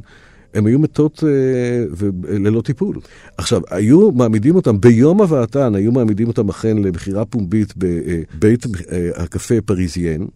הן 0.53 0.67
היו 0.67 0.79
מתות 0.79 1.23
אה, 1.27 2.07
ללא 2.29 2.61
טיפול. 2.61 2.99
עכשיו, 3.37 3.61
היו 3.69 4.11
מעמידים 4.11 4.55
אותם, 4.55 4.81
ביום 4.81 5.21
הבאתן, 5.21 5.75
היו 5.75 5.91
מעמידים 5.91 6.27
אותם 6.27 6.49
אכן 6.49 6.77
לבחירה 6.77 7.25
פומבית 7.25 7.73
בבית 7.77 8.65
אה, 8.65 9.09
הקפה 9.15 9.61
פריזיין, 9.65 10.27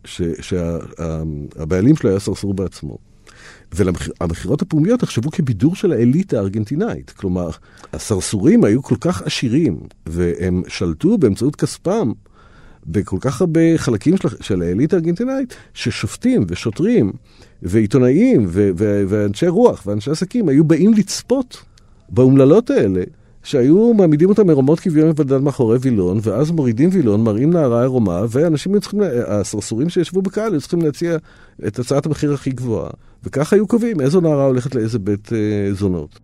שהבעלים 0.41 1.95
שלו 1.95 2.09
היה 2.09 2.19
סרסור 2.19 2.53
בעצמו. 2.53 2.97
והמכירות 3.71 4.61
הפומביות 4.61 5.03
נחשבו 5.03 5.31
כבידור 5.31 5.75
של 5.75 5.91
האליטה 5.91 6.37
הארגנטינאית. 6.37 7.09
כלומר, 7.09 7.49
הסרסורים 7.93 8.63
היו 8.63 8.83
כל 8.83 8.95
כך 9.01 9.21
עשירים, 9.21 9.79
והם 10.05 10.63
שלטו 10.67 11.17
באמצעות 11.17 11.55
כספם 11.55 12.11
בכל 12.87 13.17
כך 13.21 13.41
הרבה 13.41 13.77
חלקים 13.77 14.17
של, 14.17 14.29
של 14.41 14.61
האליטה 14.61 14.95
הארגנטינאית, 14.95 15.55
ששופטים 15.73 16.45
ושוטרים 16.47 17.11
ועיתונאים 17.63 18.45
ו, 18.47 18.69
ו, 18.77 19.03
ואנשי 19.07 19.47
רוח 19.47 19.83
ואנשי 19.85 20.11
עסקים 20.11 20.49
היו 20.49 20.63
באים 20.63 20.93
לצפות 20.93 21.63
באומללות 22.09 22.69
האלה, 22.69 23.03
שהיו 23.43 23.93
מעמידים 23.93 24.29
אותם 24.29 24.47
מרמות 24.47 24.79
כביון 24.79 25.09
מבדד 25.09 25.37
מאחורי 25.41 25.77
וילון, 25.81 26.19
ואז 26.21 26.51
מורידים 26.51 26.89
וילון, 26.93 27.23
מראים 27.23 27.53
נערה 27.53 27.81
עירומה, 27.81 28.21
ואנשים 28.29 28.73
היו 28.73 28.81
צריכים, 28.81 29.01
הסרסורים 29.27 29.89
שישבו 29.89 30.21
בקהל 30.21 30.51
היו 30.51 30.61
צריכים 30.61 30.81
להציע 30.81 31.17
את 31.67 31.79
הצעת 31.79 32.05
המחיר 32.05 32.33
הכי 32.33 32.49
גבוהה. 32.49 32.89
וככה 33.23 33.55
היו 33.55 33.67
קובעים 33.67 34.01
איזו 34.01 34.21
נערה 34.21 34.45
הולכת 34.45 34.75
לאיזה 34.75 34.99
בית 34.99 35.33
אה, 35.33 35.73
זונות. 35.73 36.19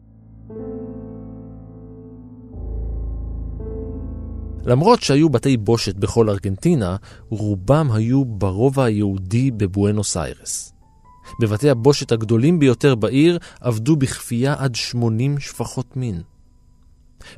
למרות 4.65 5.01
שהיו 5.01 5.29
בתי 5.29 5.57
בושת 5.57 5.95
בכל 5.95 6.29
ארגנטינה, 6.29 6.95
רובם 7.29 7.91
היו 7.91 8.25
ברובע 8.25 8.83
היהודי 8.83 9.51
בבואנוס 9.51 10.17
איירס. 10.17 10.73
בבתי 11.41 11.69
הבושת 11.69 12.11
הגדולים 12.11 12.59
ביותר 12.59 12.95
בעיר 12.95 13.39
עבדו 13.61 13.95
בכפייה 13.95 14.55
עד 14.57 14.75
80 14.75 15.39
שפחות 15.39 15.97
מין. 15.97 16.21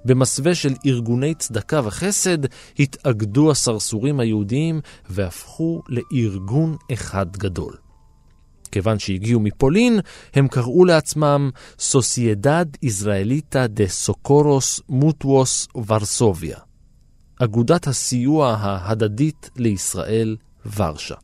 במסווה 0.05 0.55
של 0.55 0.73
ארגוני 0.85 1.33
צדקה 1.35 1.81
וחסד 1.83 2.37
התאגדו 2.79 3.51
הסרסורים 3.51 4.19
היהודיים 4.19 4.81
והפכו 5.09 5.81
לארגון 5.89 6.75
אחד 6.93 7.37
גדול. 7.37 7.75
כיוון 8.71 8.99
שהגיעו 8.99 9.39
מפולין, 9.39 9.99
הם 10.33 10.47
קראו 10.47 10.85
לעצמם 10.85 11.49
סוסיידד 11.79 12.65
איזראליטה 12.83 13.67
דה 13.67 13.87
סוקורוס 13.87 14.81
מוטווס 14.89 15.67
ורסוביה. 15.87 16.66
אגודת 17.39 17.87
הסיוע 17.87 18.57
ההדדית 18.59 19.49
לישראל, 19.57 20.35
ורשה. 20.77 21.15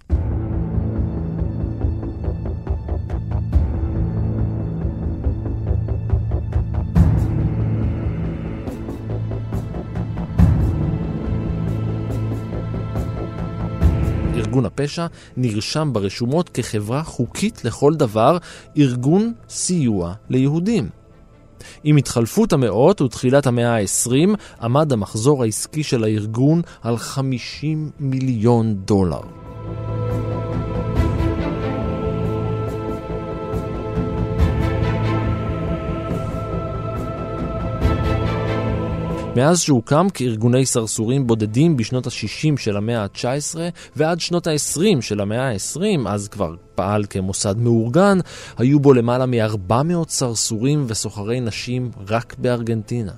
ארגון 14.35 14.65
הפשע 14.65 15.07
נרשם 15.37 15.89
ברשומות 15.93 16.49
כחברה 16.49 17.03
חוקית 17.03 17.65
לכל 17.65 17.93
דבר, 17.95 18.37
ארגון 18.77 19.33
סיוע 19.49 20.13
ליהודים. 20.29 21.02
עם 21.83 21.97
התחלפות 21.97 22.53
המאות 22.53 23.01
ותחילת 23.01 23.47
המאה 23.47 23.75
ה-20 23.77 24.29
עמד 24.61 24.93
המחזור 24.93 25.43
העסקי 25.43 25.83
של 25.83 26.03
הארגון 26.03 26.61
על 26.81 26.97
50 26.97 27.89
מיליון 27.99 28.75
דולר. 28.75 29.21
מאז 39.35 39.59
שהוקם 39.59 40.07
כארגוני 40.13 40.65
סרסורים 40.65 41.27
בודדים 41.27 41.77
בשנות 41.77 42.07
ה-60 42.07 42.57
של 42.57 42.77
המאה 42.77 43.03
ה-19 43.03 43.55
ועד 43.95 44.19
שנות 44.19 44.47
ה-20 44.47 45.01
של 45.01 45.21
המאה 45.21 45.49
ה-20, 45.49 46.09
אז 46.09 46.27
כבר 46.27 46.55
פעל 46.75 47.05
כמוסד 47.09 47.57
מאורגן, 47.57 48.17
היו 48.57 48.79
בו 48.79 48.93
למעלה 48.93 49.25
מ-400 49.25 50.09
סרסורים 50.09 50.85
וסוחרי 50.87 51.39
נשים 51.39 51.91
רק 52.09 52.35
בארגנטינה. 52.37 53.11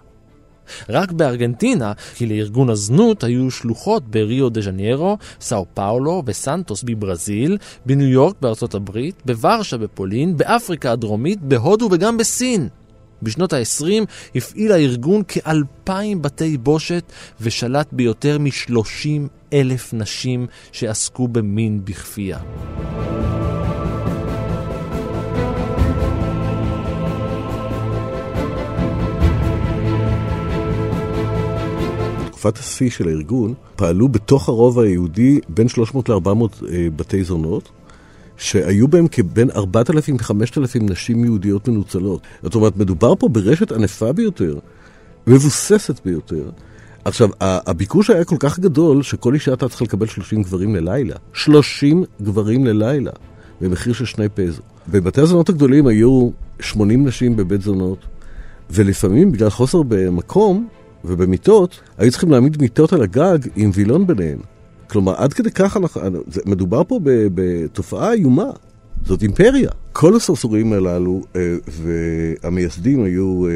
רק 0.90 1.12
בארגנטינה, 1.12 1.94
כי 2.16 2.26
לארגון 2.26 2.70
הזנות 2.70 3.24
היו 3.24 3.52
שלוחות 3.52 4.04
בריו 4.04 4.50
דה 4.50 4.62
ז'ניירו, 4.62 5.18
סאו 5.42 5.66
פאולו 5.74 6.24
וסנטוס 6.26 6.84
בברזיל, 6.84 7.58
בניו 7.86 8.08
יורק 8.08 8.36
בארצות 8.42 8.76
הברית, 8.76 9.16
בוורשה 9.26 9.78
בפולין, 9.78 10.38
באפריקה 10.38 10.92
הדרומית, 10.92 11.42
בהודו 11.42 11.90
וגם 11.92 12.18
בסין. 12.18 12.70
בשנות 13.24 13.54
ה-20 13.54 14.06
הפעיל 14.36 14.72
הארגון 14.72 15.22
כאלפיים 15.28 16.22
בתי 16.22 16.58
בושת 16.58 17.04
ושלט 17.42 17.88
ביותר 17.92 18.38
מ-30 18.40 19.28
אלף 19.54 19.94
נשים 19.94 20.48
שעסקו 20.72 21.28
במין 21.28 21.86
בכפייה. 21.86 22.40
בתקופת 32.46 32.58
השיא 32.58 32.90
של 32.90 33.08
הארגון 33.08 33.54
פעלו 33.76 34.10
בתוך 34.10 34.50
הרובע 34.50 34.84
היהודי 34.84 35.40
בין 35.50 35.68
300 35.68 36.10
ל-400 36.10 36.66
אה, 36.72 36.88
בתי 36.96 37.24
זונות, 37.24 37.70
שהיו 38.38 38.88
בהם 38.88 39.08
כבין 39.08 39.50
4,000 39.56 40.16
ל-5,000 40.16 40.84
נשים 40.84 41.26
יהודיות 41.26 41.68
מנוצלות. 41.68 42.22
זאת 42.44 42.56
אומרת, 42.56 42.78
מדובר 42.78 43.16
פה 43.16 43.30
ברשת 43.30 43.72
ענפה 43.72 44.14
ביותר, 44.14 44.60
מבוססת 45.28 46.06
ביותר. 46.06 46.50
עכשיו, 47.06 47.30
הביקוש 47.42 48.10
היה 48.10 48.26
כל 48.26 48.36
כך 48.40 48.60
גדול, 48.60 49.04
שכל 49.04 49.34
אישה 49.34 49.52
הייתה 49.52 49.70
צריכה 49.70 49.86
לקבל 49.86 50.08
30 50.08 50.44
גברים 50.44 50.76
ללילה. 50.76 51.16
30 51.34 52.04
גברים 52.22 52.66
ללילה, 52.66 53.12
במחיר 53.62 53.94
של 53.94 54.06
שני 54.06 54.30
פזו. 54.30 54.62
בבתי 54.88 55.22
הזונות 55.22 55.50
הגדולים 55.50 55.88
היו 55.88 56.30
80 56.60 57.08
נשים 57.08 57.36
בבית 57.36 57.62
זונות, 57.62 58.00
ולפעמים, 58.70 59.32
בגלל 59.32 59.50
חוסר 59.50 59.84
במקום 59.88 60.68
ובמיטות, 61.06 61.80
היו 61.98 62.12
צריכים 62.12 62.32
להעמיד 62.32 62.62
מיטות 62.62 62.94
על 62.94 63.02
הגג 63.02 63.38
עם 63.56 63.72
וילון 63.74 64.08
ביניהן. 64.08 64.40
כלומר, 64.90 65.14
עד 65.16 65.34
כדי 65.34 65.52
כך 65.52 65.78
אנחנו, 65.78 66.02
מדובר 66.46 66.84
פה 66.84 67.00
בתופעה 67.04 68.14
איומה. 68.14 68.52
זאת 69.06 69.22
אימפריה. 69.22 69.70
כל 69.94 70.16
הסרסורים 70.16 70.74
הללו, 70.74 71.22
אה, 71.36 71.56
והמייסדים 71.68 73.04
היו, 73.04 73.48
אה, 73.48 73.52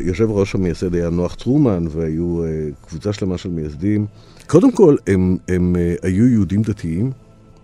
יושב 0.00 0.30
ראש 0.30 0.54
המייסד 0.54 0.94
היה 0.94 1.10
נוח 1.10 1.34
טרומן, 1.34 1.84
והיו 1.90 2.44
אה, 2.44 2.48
קבוצה 2.88 3.12
שלמה 3.12 3.38
של 3.38 3.50
מייסדים. 3.50 4.06
קודם 4.46 4.72
כל, 4.72 4.96
הם, 5.06 5.36
הם 5.48 5.76
היו 6.02 6.28
יהודים 6.28 6.62
דתיים, 6.62 7.10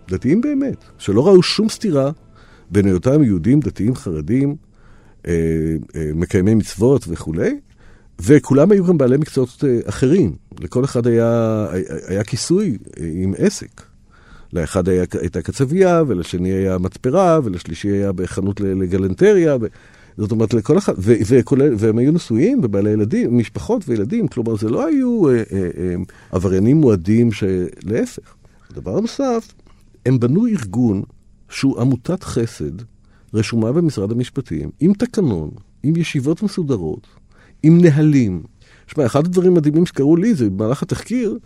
דתיים 0.09 0.41
באמת, 0.41 0.77
שלא 0.97 1.27
ראו 1.27 1.43
שום 1.43 1.69
סתירה 1.69 2.11
בין 2.71 2.85
היותם 2.85 3.23
יהודים 3.23 3.59
דתיים 3.59 3.95
חרדים, 3.95 4.55
מקיימי 6.15 6.53
מצוות 6.53 7.05
וכולי, 7.07 7.59
וכולם 8.21 8.71
היו 8.71 8.85
גם 8.85 8.97
בעלי 8.97 9.17
מקצועות 9.17 9.63
אחרים. 9.85 10.35
לכל 10.59 10.83
אחד 10.83 11.07
היה, 11.07 11.65
היה 12.07 12.23
כיסוי 12.23 12.77
עם 12.97 13.33
עסק. 13.37 13.81
לאחד 14.53 14.89
היה, 14.89 15.03
הייתה 15.21 15.41
קצבייה, 15.41 16.03
ולשני 16.07 16.49
היה 16.49 16.77
מתפרה, 16.77 17.39
ולשלישי 17.43 17.87
היה 17.87 18.11
בחנות 18.11 18.59
לגלנטריה. 18.59 19.57
ו... 19.61 19.65
זאת 20.17 20.31
אומרת, 20.31 20.53
לכל 20.53 20.77
אחד, 20.77 20.93
ו- 20.97 21.15
וכולל, 21.27 21.73
והם 21.77 21.97
היו 21.97 22.11
נשואים 22.11 22.59
ובעלי 22.63 22.89
ילדים, 22.89 23.37
משפחות 23.37 23.83
וילדים, 23.87 24.27
כלומר, 24.27 24.55
זה 24.57 24.69
לא 24.69 24.87
היו 24.87 25.29
אה, 25.29 25.33
אה, 25.33 25.41
אה, 25.77 25.95
עבריינים 26.31 26.77
מועדים 26.77 27.31
שלהפך. 27.31 28.35
דבר 28.73 28.99
נוסף, 28.99 29.53
הם 30.05 30.19
בנו 30.19 30.47
ארגון 30.47 31.03
שהוא 31.49 31.81
עמותת 31.81 32.23
חסד, 32.23 32.71
רשומה 33.33 33.71
במשרד 33.71 34.11
המשפטים, 34.11 34.69
עם 34.79 34.93
תקנון, 34.93 35.49
עם 35.83 35.95
ישיבות 35.95 36.43
מסודרות, 36.43 37.07
עם 37.63 37.81
נהלים. 37.81 38.43
שמע, 38.87 39.05
אחד 39.05 39.25
הדברים 39.25 39.51
המדהימים 39.51 39.85
שקרו 39.85 40.15
לי 40.15 40.35
זה 40.35 40.49
במהלך 40.49 40.83
התחקיר, 40.83 41.37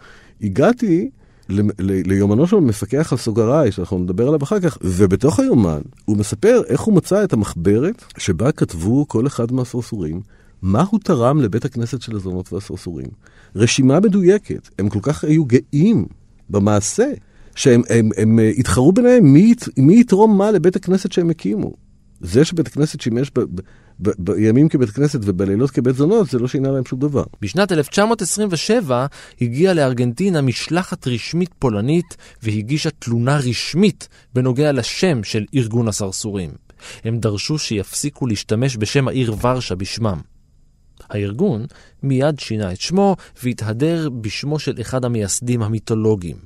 הגעתי 0.42 1.10
ליומנו 1.80 2.48
של 2.48 2.56
המפקח 2.56 3.12
על 3.12 3.18
סוגריי, 3.18 3.72
שאנחנו 3.72 4.00
נדבר 4.00 4.28
עליו 4.28 4.44
אחר 4.44 4.60
כך, 4.60 4.78
ובתוך 4.82 5.40
היומן 5.40 5.82
הוא 6.06 6.18
מספר 6.18 6.62
איך 6.68 6.82
הוא 6.82 6.96
מצא 6.96 7.24
את 7.24 7.34
המחברת 7.34 8.04
שבה 8.18 8.52
כתבו 8.52 9.08
כל 9.08 9.28
אחד 9.28 9.52
מהסרסורים, 9.52 10.22
מה 10.62 10.84
הוא 10.90 11.00
תרם 11.00 11.42
לבית 11.42 11.66
הכנסת 11.66 12.02
של 12.02 12.16
הזונות 12.16 12.54
והסרסורים. 12.54 13.08
רשימה 13.56 14.00
מדויקת, 14.00 14.70
הם 14.80 14.90
כל 14.90 15.00
כך 15.02 15.24
היו 15.24 15.46
גאים 15.46 16.06
במעשה, 16.50 17.12
שהם 17.56 17.82
הם, 17.90 18.10
הם, 18.18 18.40
הם 18.40 18.40
התחרו 18.58 18.92
ביניהם 18.92 19.34
מי, 19.34 19.54
מי 19.78 20.00
יתרום 20.00 20.38
מה 20.38 20.52
לבית 20.52 20.76
הכנסת 20.76 21.12
שהם 21.12 21.30
הקימו. 21.30 21.74
זה 22.22 22.46
שבית 22.46 22.68
הכנסת 22.68 23.02
שימש 23.02 23.32
בימים 24.18 24.70
כבית 24.70 24.90
כנסת 24.90 25.20
ובלילות 25.24 25.72
כבית 25.72 25.96
זונות, 25.96 26.30
זה 26.30 26.40
לא 26.40 26.48
שינה 26.48 26.72
להם 26.72 26.86
שום 26.86 27.00
דבר. 27.00 27.24
בשנת 27.42 27.72
1927 27.72 29.06
הגיעה 29.42 29.74
לארגנטינה 29.74 30.42
משלחת 30.42 31.08
רשמית 31.08 31.54
פולנית 31.60 32.18
והגישה 32.44 32.90
תלונה 32.90 33.38
רשמית 33.38 34.08
בנוגע 34.34 34.72
לשם 34.72 35.24
של 35.24 35.46
ארגון 35.56 35.88
הסרסורים. 35.88 36.52
הם 37.04 37.20
דרשו 37.20 37.58
שיפסיקו 37.58 38.28
להשתמש 38.28 38.78
בשם 38.78 39.08
העיר 39.08 39.36
ורשה 39.42 39.76
בשמם. 39.76 40.22
הארגון 41.10 41.66
מיד 42.04 42.40
שינה 42.40 42.72
את 42.72 42.82
שמו 42.82 43.16
והתהדר 43.44 44.10
בשמו 44.10 44.60
של 44.60 44.82
אחד 44.82 45.06
המייסדים 45.06 45.64
המיתולוגיים. 45.64 46.38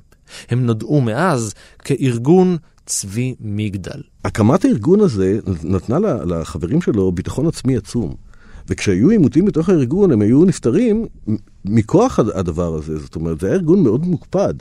הם 0.50 0.66
נודעו 0.66 1.00
מאז 1.00 1.54
כארגון 1.78 2.56
צבי 2.86 3.34
מגדל. 3.40 4.00
הקמת 4.24 4.64
הארגון 4.64 5.00
הזה 5.00 5.38
נתנה 5.64 5.98
לחברים 5.98 6.80
שלו 6.80 7.12
ביטחון 7.12 7.46
עצמי 7.46 7.76
עצום. 7.76 8.14
וכשהיו 8.68 9.10
עימותים 9.10 9.44
בתוך 9.44 9.68
הארגון, 9.68 10.12
הם 10.12 10.22
היו 10.22 10.44
נפטרים 10.44 11.06
מכוח 11.64 12.18
הדבר 12.18 12.74
הזה. 12.74 12.98
זאת 12.98 13.14
אומרת, 13.14 13.40
זה 13.40 13.46
היה 13.46 13.56
ארגון 13.56 13.82
מאוד 13.82 14.06
מוקפד. 14.06 14.54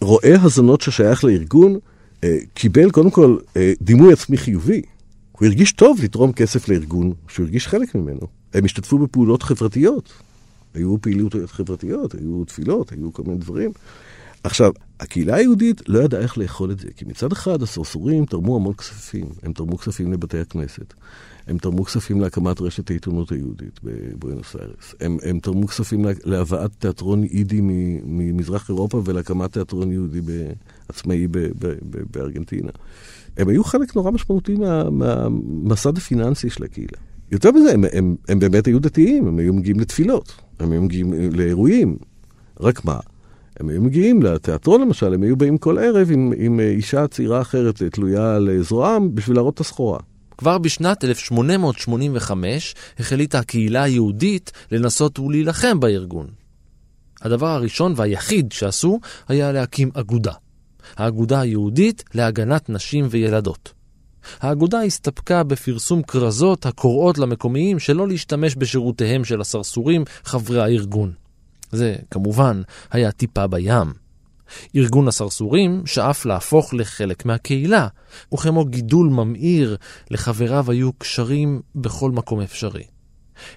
רואה 0.00 0.42
הזונות 0.42 0.80
ששייך 0.80 1.24
לארגון 1.24 1.78
אה, 2.24 2.38
קיבל 2.54 2.90
קודם 2.90 3.10
כל 3.10 3.36
אה, 3.56 3.72
דימוי 3.80 4.12
עצמי 4.12 4.36
חיובי. 4.36 4.82
הוא 5.32 5.46
הרגיש 5.46 5.72
טוב 5.72 5.98
לתרום 6.02 6.32
כסף 6.32 6.68
לארגון 6.68 7.12
שהוא 7.28 7.44
הרגיש 7.44 7.68
חלק 7.68 7.94
ממנו. 7.94 8.26
הם 8.54 8.64
השתתפו 8.64 8.98
בפעולות 8.98 9.42
חברתיות. 9.42 10.12
היו 10.74 10.96
פעילות 11.00 11.34
חברתיות, 11.46 12.14
היו 12.14 12.44
תפילות, 12.44 12.92
היו 12.92 13.12
כל 13.12 13.22
מיני 13.26 13.38
דברים. 13.38 13.72
עכשיו, 14.46 14.72
הקהילה 15.00 15.34
היהודית 15.34 15.88
לא 15.88 15.98
ידעה 15.98 16.20
איך 16.20 16.38
לאכול 16.38 16.70
את 16.70 16.78
זה, 16.78 16.88
כי 16.96 17.04
מצד 17.04 17.32
אחד 17.32 17.62
הסרסורים 17.62 18.26
תרמו 18.26 18.56
המון 18.56 18.74
כספים. 18.74 19.26
הם 19.42 19.52
תרמו 19.52 19.78
כספים 19.78 20.12
לבתי 20.12 20.38
הכנסת. 20.38 20.94
הם 21.46 21.58
תרמו 21.58 21.84
כספים 21.84 22.20
להקמת 22.20 22.60
רשת 22.60 22.90
העיתונות 22.90 23.32
היהודית 23.32 23.80
בבואנוס 23.82 24.56
איירס. 24.56 24.94
הם, 25.00 25.18
הם 25.22 25.38
תרמו 25.40 25.66
כספים 25.66 26.04
להבאת 26.24 26.70
תיאטרון 26.78 27.24
יידי 27.24 27.60
ממזרח 28.04 28.68
אירופה 28.68 29.02
ולהקמת 29.04 29.52
תיאטרון 29.52 29.92
יהודי 29.92 30.20
עצמאי 30.88 31.26
בארגנטינה. 32.10 32.70
הם 33.36 33.48
היו 33.48 33.64
חלק 33.64 33.96
נורא 33.96 34.10
משמעותי 34.10 34.54
מהמסד 34.90 35.92
מה, 35.92 35.98
הפיננסי 35.98 36.50
של 36.50 36.64
הקהילה. 36.64 36.98
יותר 37.32 37.52
מזה, 37.52 37.72
הם, 37.72 37.84
הם, 37.92 38.16
הם 38.28 38.38
באמת 38.38 38.66
היו 38.66 38.78
דתיים, 38.78 39.26
הם 39.26 39.38
היו 39.38 39.54
מגיעים 39.54 39.80
לתפילות, 39.80 40.34
הם 40.60 40.72
היו 40.72 40.82
מגיעים 40.82 41.12
לאירועים. 41.12 41.96
רק 42.60 42.84
מה? 42.84 42.98
הם 43.60 43.68
היו 43.68 43.82
מגיעים 43.82 44.22
לתיאטרון 44.22 44.80
למשל, 44.80 45.14
הם 45.14 45.22
היו 45.22 45.36
באים 45.36 45.58
כל 45.58 45.78
ערב 45.78 46.10
עם, 46.10 46.32
עם 46.36 46.60
אישה 46.60 47.08
צעירה 47.08 47.40
אחרת 47.40 47.82
תלויה 47.82 48.36
על 48.36 48.62
זרועם 48.62 49.14
בשביל 49.14 49.36
להראות 49.36 49.54
את 49.54 49.60
הסחורה. 49.60 49.98
כבר 50.38 50.58
בשנת 50.58 51.04
1885 51.04 52.74
החליטה 52.98 53.38
הקהילה 53.38 53.82
היהודית 53.82 54.52
לנסות 54.72 55.18
ולהילחם 55.18 55.80
בארגון. 55.80 56.26
הדבר 57.22 57.46
הראשון 57.46 57.92
והיחיד 57.96 58.52
שעשו 58.52 59.00
היה 59.28 59.52
להקים 59.52 59.90
אגודה. 59.94 60.32
האגודה 60.96 61.40
היהודית 61.40 62.04
להגנת 62.14 62.70
נשים 62.70 63.06
וילדות. 63.10 63.72
האגודה 64.40 64.82
הסתפקה 64.82 65.42
בפרסום 65.42 66.02
כרזות 66.02 66.66
הקוראות 66.66 67.18
למקומיים 67.18 67.78
שלא 67.78 68.08
להשתמש 68.08 68.56
בשירותיהם 68.56 69.24
של 69.24 69.40
הסרסורים 69.40 70.04
חברי 70.24 70.62
הארגון. 70.62 71.12
זה, 71.76 71.96
כמובן, 72.10 72.62
היה 72.90 73.12
טיפה 73.12 73.46
בים. 73.46 73.92
ארגון 74.76 75.08
הסרסורים 75.08 75.82
שאף 75.86 76.26
להפוך 76.26 76.74
לחלק 76.74 77.24
מהקהילה, 77.26 77.88
וכמו 78.34 78.64
גידול 78.64 79.08
ממאיר, 79.08 79.76
לחבריו 80.10 80.70
היו 80.70 80.92
קשרים 80.92 81.60
בכל 81.74 82.10
מקום 82.10 82.40
אפשרי. 82.40 82.84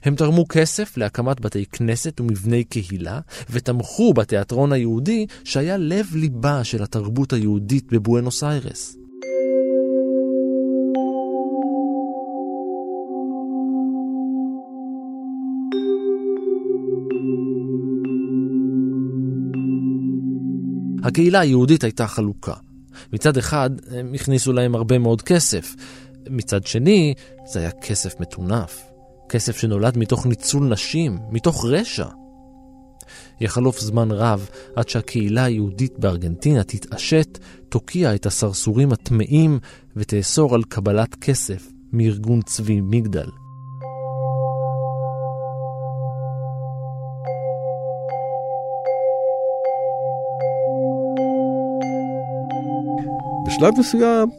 הם 0.04 0.16
תרמו 0.16 0.48
כסף 0.48 0.98
להקמת 0.98 1.40
בתי 1.40 1.66
כנסת 1.66 2.20
ומבני 2.20 2.64
קהילה, 2.64 3.20
ותמכו 3.50 4.14
בתיאטרון 4.14 4.72
היהודי 4.72 5.26
שהיה 5.44 5.78
לב-ליבה 5.78 6.64
של 6.64 6.84
התרבות 6.84 7.34
היהודית 7.34 7.94
בבואנוס 7.94 8.44
איירס. 8.44 8.99
הקהילה 21.04 21.40
היהודית 21.40 21.84
הייתה 21.84 22.08
חלוקה. 22.08 22.54
מצד 23.14 23.38
אחד, 23.38 23.70
הם 23.92 24.14
הכניסו 24.14 24.54
להם 24.54 24.76
הרבה 24.76 24.98
מאוד 24.98 25.22
כסף. 25.22 25.76
מצד 26.30 26.66
שני, 26.66 27.14
זה 27.46 27.60
היה 27.60 27.72
כסף 27.72 28.20
מטונף. 28.20 28.84
כסף 29.30 29.58
שנולד 29.58 29.98
מתוך 29.98 30.26
ניצול 30.26 30.68
נשים, 30.68 31.18
מתוך 31.32 31.66
רשע. 31.66 32.08
יחלוף 33.42 33.80
זמן 33.80 34.12
רב 34.12 34.50
עד 34.76 34.90
שהקהילה 34.90 35.44
היהודית 35.44 36.00
בארגנטינה 36.00 36.64
תתעשת, 36.64 37.40
תוקיע 37.70 38.16
את 38.16 38.26
הסרסורים 38.26 38.92
הטמאים 38.92 39.60
ותאסור 39.96 40.56
על 40.56 40.64
קבלת 40.64 41.16
כסף 41.16 41.72
מארגון 41.94 42.42
צבי 42.42 42.82
מגדל. 42.82 43.30
בשלב 53.60 53.80
מסוים 53.80 54.30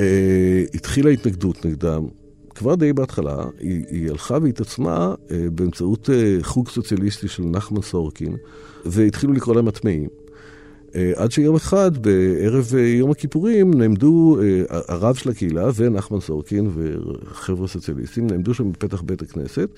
אה, 0.00 0.64
התחילה 0.74 1.10
התנגדות 1.10 1.64
נגדם. 1.66 2.06
כבר 2.54 2.74
די 2.74 2.92
בהתחלה, 2.92 3.44
היא, 3.60 3.84
היא 3.90 4.10
הלכה 4.10 4.38
והתעצמה 4.42 5.14
אה, 5.30 5.46
באמצעות 5.52 6.10
אה, 6.10 6.36
חוג 6.42 6.68
סוציאליסטי 6.68 7.28
של 7.28 7.42
נחמן 7.42 7.82
סורקין, 7.82 8.36
והתחילו 8.84 9.32
לקרוא 9.32 9.54
להם 9.54 9.68
הטמאים. 9.68 10.08
אה, 10.94 11.12
עד 11.16 11.32
שיום 11.32 11.56
אחד, 11.56 11.98
בערב 11.98 12.72
אה, 12.76 12.80
יום 12.80 13.10
הכיפורים, 13.10 13.74
נעמדו 13.74 14.38
אה, 14.42 14.78
הרב 14.88 15.14
של 15.14 15.30
הקהילה 15.30 15.70
ונחמן 15.74 16.20
סורקין 16.20 16.70
וחבר'ה 16.74 17.68
סוציאליסטים, 17.68 18.26
נעמדו 18.26 18.54
שם 18.54 18.72
בפתח 18.72 19.02
בית 19.02 19.22
הכנסת, 19.22 19.68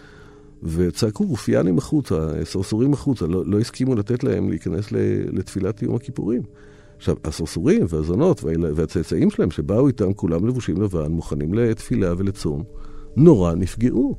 וצעקו 0.63 1.25
רופיאנים 1.25 1.79
החוצה, 1.79 2.31
סרסורים 2.45 2.93
החוצה, 2.93 3.27
לא, 3.27 3.43
לא 3.47 3.59
הסכימו 3.59 3.95
לתת 3.95 4.25
להם 4.25 4.51
להיכנס 4.51 4.93
לתפילת 5.33 5.83
יום 5.83 5.95
הכיפורים. 5.95 6.43
עכשיו, 6.99 7.17
הסרסורים 7.25 7.87
והזונות 7.89 8.45
והצאצאים 8.75 9.31
שלהם 9.31 9.51
שבאו 9.51 9.87
איתם 9.87 10.13
כולם 10.13 10.47
לבושים 10.47 10.83
לבן, 10.83 11.13
מוכנים 11.13 11.55
לתפילה 11.55 12.13
ולצום, 12.19 12.63
נורא 13.17 13.55
נפגעו. 13.55 14.17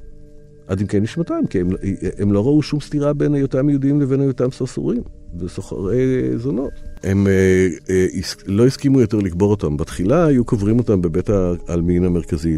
עד 0.67 0.81
עמקי 0.81 0.99
נשמתם, 0.99 1.47
כי 1.49 1.59
הם, 1.59 1.69
הם 2.17 2.33
לא 2.33 2.43
ראו 2.45 2.61
שום 2.61 2.79
סתירה 2.79 3.13
בין 3.13 3.33
היותם 3.33 3.69
יהודים 3.69 4.01
לבין 4.01 4.21
היותם 4.21 4.51
סרסורים 4.51 5.01
וסוחרי 5.39 6.37
זונות. 6.37 6.71
הם 7.03 7.27
אה, 7.27 7.67
אה, 7.89 8.05
לא 8.45 8.65
הסכימו 8.65 9.01
יותר 9.01 9.17
לקבור 9.17 9.51
אותם. 9.51 9.77
בתחילה 9.77 10.25
היו 10.25 10.45
קוברים 10.45 10.79
אותם 10.79 11.01
בבית 11.01 11.29
העלמין 11.67 12.03
המרכזי, 12.03 12.55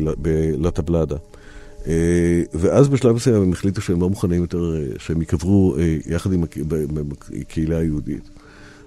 לטבלדה. 0.58 1.16
אה, 1.88 2.44
ואז 2.54 2.90
בשלב 2.90 3.16
מסוים 3.16 3.42
הם 3.42 3.52
החליטו 3.52 3.82
שהם 3.82 4.02
לא 4.02 4.10
מוכנים 4.10 4.42
יותר, 4.42 4.76
אה, 4.76 4.86
שהם 4.98 5.20
ייקברו 5.20 5.76
אה, 5.78 5.98
יחד 6.06 6.34
עם 6.34 6.44
הקהילה 7.42 7.78
היהודית. 7.78 8.30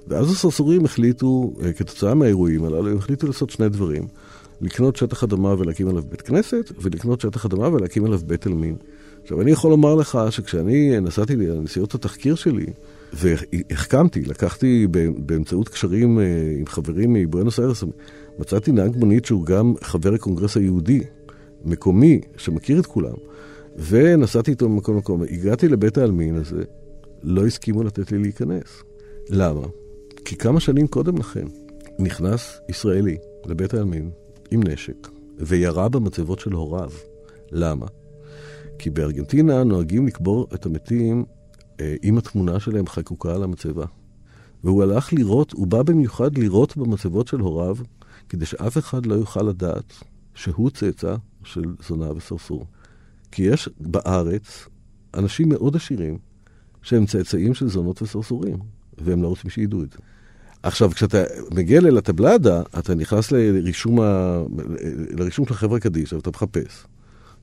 ואז 0.09 0.31
הסרסורים 0.31 0.85
החליטו, 0.85 1.53
אה, 1.63 1.73
כתוצאה 1.73 2.15
מהאירועים 2.15 2.65
הללו, 2.65 2.91
הם 2.91 2.97
החליטו 2.97 3.27
לעשות 3.27 3.51
שני 3.51 3.69
דברים. 3.69 4.03
לקנות 4.61 4.97
שטח 4.97 5.25
אדמה 5.25 5.55
ולהקים 5.59 5.89
עליו 5.89 6.03
בית 6.09 6.23
כנסת, 6.23 6.73
ולקנות 6.83 7.21
שטח 7.21 7.47
אדמה 7.47 7.69
ולהקים 7.69 8.05
עליו 8.05 8.19
בית 8.27 8.47
עלמין. 8.47 8.77
עכשיו, 9.23 9.41
אני 9.41 9.51
יכול 9.51 9.71
לומר 9.71 9.95
לך 9.95 10.19
שכשאני 10.31 11.01
נסעתי 11.01 11.37
לנסיעות 11.37 11.95
התחקיר 11.95 12.35
שלי, 12.35 12.67
והחכמתי, 13.13 14.25
לקחתי 14.25 14.87
באמצעות 15.17 15.69
קשרים 15.69 16.19
אה, 16.19 16.25
עם 16.59 16.67
חברים 16.67 17.13
מבואנוס 17.13 17.61
איירס, 17.61 17.85
מצאתי 18.39 18.73
נהג 18.73 18.97
מונית 18.97 19.25
שהוא 19.25 19.47
גם 19.47 19.75
חבר 19.83 20.15
הקונגרס 20.15 20.57
היהודי, 20.57 21.01
מקומי, 21.65 22.21
שמכיר 22.37 22.81
את 22.81 22.87
כולם, 22.87 23.15
ונסעתי 23.77 24.51
איתו 24.51 24.69
ממקום 24.69 24.95
למקום. 24.95 25.23
הגעתי 25.23 25.69
לבית 25.69 25.99
העלמין 25.99 26.35
הזה, 26.35 26.63
לא 27.23 27.47
הסכימו 27.47 27.83
לתת 27.83 28.13
לי 28.13 28.19
להיכנס. 28.19 28.83
למה? 29.31 29.67
כי 30.25 30.37
כמה 30.37 30.61
שנים 30.61 30.87
קודם 30.87 31.17
לכן 31.17 31.47
נכנס 31.99 32.61
ישראלי 32.69 33.17
לבית 33.47 33.75
העלמין 33.75 34.11
עם 34.51 34.63
נשק, 34.63 35.09
וירה 35.39 35.89
במצבות 35.89 36.39
של 36.39 36.53
הוריו. 36.53 36.91
למה? 37.51 37.87
כי 38.79 38.91
בארגנטינה 38.91 39.65
נוהגים 39.65 40.07
לקבור 40.07 40.47
את 40.55 40.67
המתים 40.67 41.25
אה, 41.81 41.95
עם 42.03 42.19
התמונה 42.19 42.61
שלהם 42.61 42.87
חקוקה 42.87 43.35
על 43.35 43.43
המצבה. 43.43 43.85
והוא 44.65 44.83
הלך 44.83 45.13
לראות, 45.13 45.53
הוא 45.53 45.67
בא 45.67 45.83
במיוחד 45.83 46.39
לראות 46.39 46.77
במצבות 46.77 47.29
של 47.29 47.41
הוריו, 47.41 47.77
כדי 48.29 48.47
שאף 48.47 48.79
אחד 48.79 49.07
לא 49.07 49.15
יוכל 49.15 49.43
לדעת 49.43 49.93
שהוא 50.35 50.71
צאצא 50.71 51.17
של 51.45 51.75
זונה 51.89 52.13
וסרסור. 52.17 52.67
כי 53.31 53.43
יש 53.43 53.69
בארץ 53.81 54.69
אנשים 55.15 55.49
מאוד 55.49 55.77
עשירים 55.77 56.19
שהם 56.83 57.07
צאצאים 57.07 57.55
של 57.55 57.69
זונות 57.69 58.03
וסרסורים, 58.03 58.59
והם 58.99 59.23
לא 59.23 59.29
רוצים 59.29 59.51
שידעו 59.51 59.83
את 59.83 59.93
זה. 59.93 59.99
עכשיו, 60.63 60.91
כשאתה 60.91 61.23
מגיע 61.55 61.81
לטבלדה, 61.81 62.63
אתה 62.79 62.95
נכנס 62.95 63.33
לרישום, 63.33 64.01
ה... 64.01 64.43
לרישום 65.19 65.47
של 65.47 65.55
החברה 65.55 65.81
קדישא 65.81 66.15
ואתה 66.15 66.31
מחפש. 66.31 66.87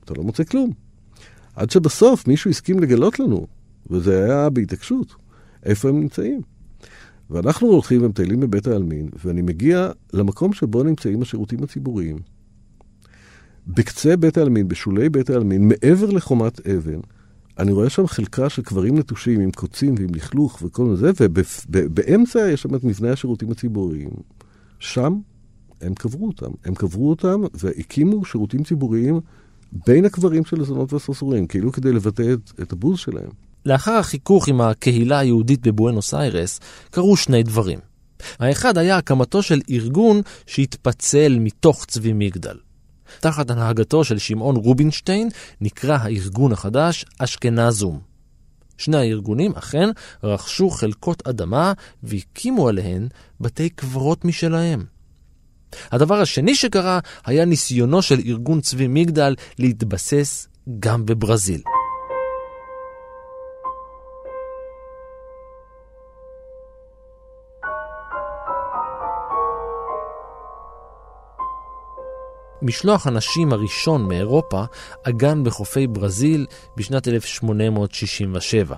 אתה 0.04 0.14
לא 0.14 0.22
מוצא 0.22 0.44
כלום. 0.44 0.70
עד 1.56 1.70
שבסוף 1.70 2.28
מישהו 2.28 2.50
הסכים 2.50 2.80
לגלות 2.80 3.20
לנו, 3.20 3.46
וזה 3.90 4.24
היה 4.24 4.50
בהתעקשות, 4.50 5.14
איפה 5.64 5.88
הם 5.88 6.00
נמצאים. 6.00 6.40
ואנחנו 7.30 7.68
הולכים 7.68 8.02
ומטיילים 8.02 8.40
בבית 8.40 8.66
העלמין, 8.66 9.08
ואני 9.24 9.42
מגיע 9.42 9.90
למקום 10.12 10.52
שבו 10.52 10.82
נמצאים 10.82 11.22
השירותים 11.22 11.62
הציבוריים. 11.62 12.18
בקצה 13.66 14.16
בית 14.16 14.38
העלמין, 14.38 14.68
בשולי 14.68 15.08
בית 15.08 15.30
העלמין, 15.30 15.68
מעבר 15.68 16.10
לחומת 16.10 16.66
אבן, 16.66 17.00
אני 17.62 17.72
רואה 17.72 17.90
שם 17.90 18.06
חלקה 18.06 18.48
של 18.48 18.62
קברים 18.62 18.98
נטושים 18.98 19.40
עם 19.40 19.50
קוצים 19.50 19.94
ועם 19.98 20.14
לכלוך 20.14 20.62
וכל 20.62 20.96
זה, 20.96 21.10
ובאמצע 21.16 22.50
יש 22.50 22.62
שם 22.62 22.74
את 22.74 22.84
מבנה 22.84 23.12
השירותים 23.12 23.50
הציבוריים. 23.50 24.10
שם 24.78 25.18
הם 25.80 25.94
קברו 25.94 26.26
אותם. 26.26 26.50
הם 26.64 26.74
קברו 26.74 27.10
אותם 27.10 27.40
והקימו 27.54 28.24
שירותים 28.24 28.64
ציבוריים 28.64 29.20
בין 29.86 30.04
הקברים 30.04 30.44
של 30.44 30.60
הזונות 30.60 30.92
והסרסורים, 30.92 31.46
כאילו 31.46 31.72
כדי 31.72 31.92
לבטא 31.92 32.32
את, 32.32 32.52
את 32.62 32.72
הבוז 32.72 32.98
שלהם. 32.98 33.30
לאחר 33.66 33.92
החיכוך 33.92 34.48
עם 34.48 34.60
הקהילה 34.60 35.18
היהודית 35.18 35.66
בבואנוס 35.66 36.14
איירס, 36.14 36.60
קרו 36.90 37.16
שני 37.16 37.42
דברים. 37.42 37.78
האחד 38.38 38.78
היה 38.78 38.96
הקמתו 38.96 39.42
של 39.42 39.60
ארגון 39.70 40.20
שהתפצל 40.46 41.38
מתוך 41.40 41.84
צבי 41.84 42.12
מגדל. 42.12 42.56
תחת 43.20 43.50
הנהגתו 43.50 44.04
של 44.04 44.18
שמעון 44.18 44.56
רובינשטיין 44.56 45.28
נקרא 45.60 45.98
הארגון 46.00 46.52
החדש 46.52 47.04
אשכנזום. 47.18 48.00
שני 48.78 48.96
הארגונים 48.96 49.52
אכן 49.52 49.88
רכשו 50.22 50.70
חלקות 50.70 51.26
אדמה 51.26 51.72
והקימו 52.02 52.68
עליהן 52.68 53.08
בתי 53.40 53.68
קברות 53.68 54.24
משלהם. 54.24 54.84
הדבר 55.92 56.20
השני 56.20 56.54
שקרה 56.54 57.00
היה 57.26 57.44
ניסיונו 57.44 58.02
של 58.02 58.20
ארגון 58.26 58.60
צבי 58.60 58.86
מגדל 58.88 59.34
להתבסס 59.58 60.48
גם 60.78 61.06
בברזיל. 61.06 61.71
משלוח 72.62 73.06
הנשים 73.06 73.52
הראשון 73.52 74.08
מאירופה 74.08 74.64
עגן 75.04 75.44
בחופי 75.44 75.86
ברזיל 75.86 76.46
בשנת 76.76 77.08
1867. 77.08 78.76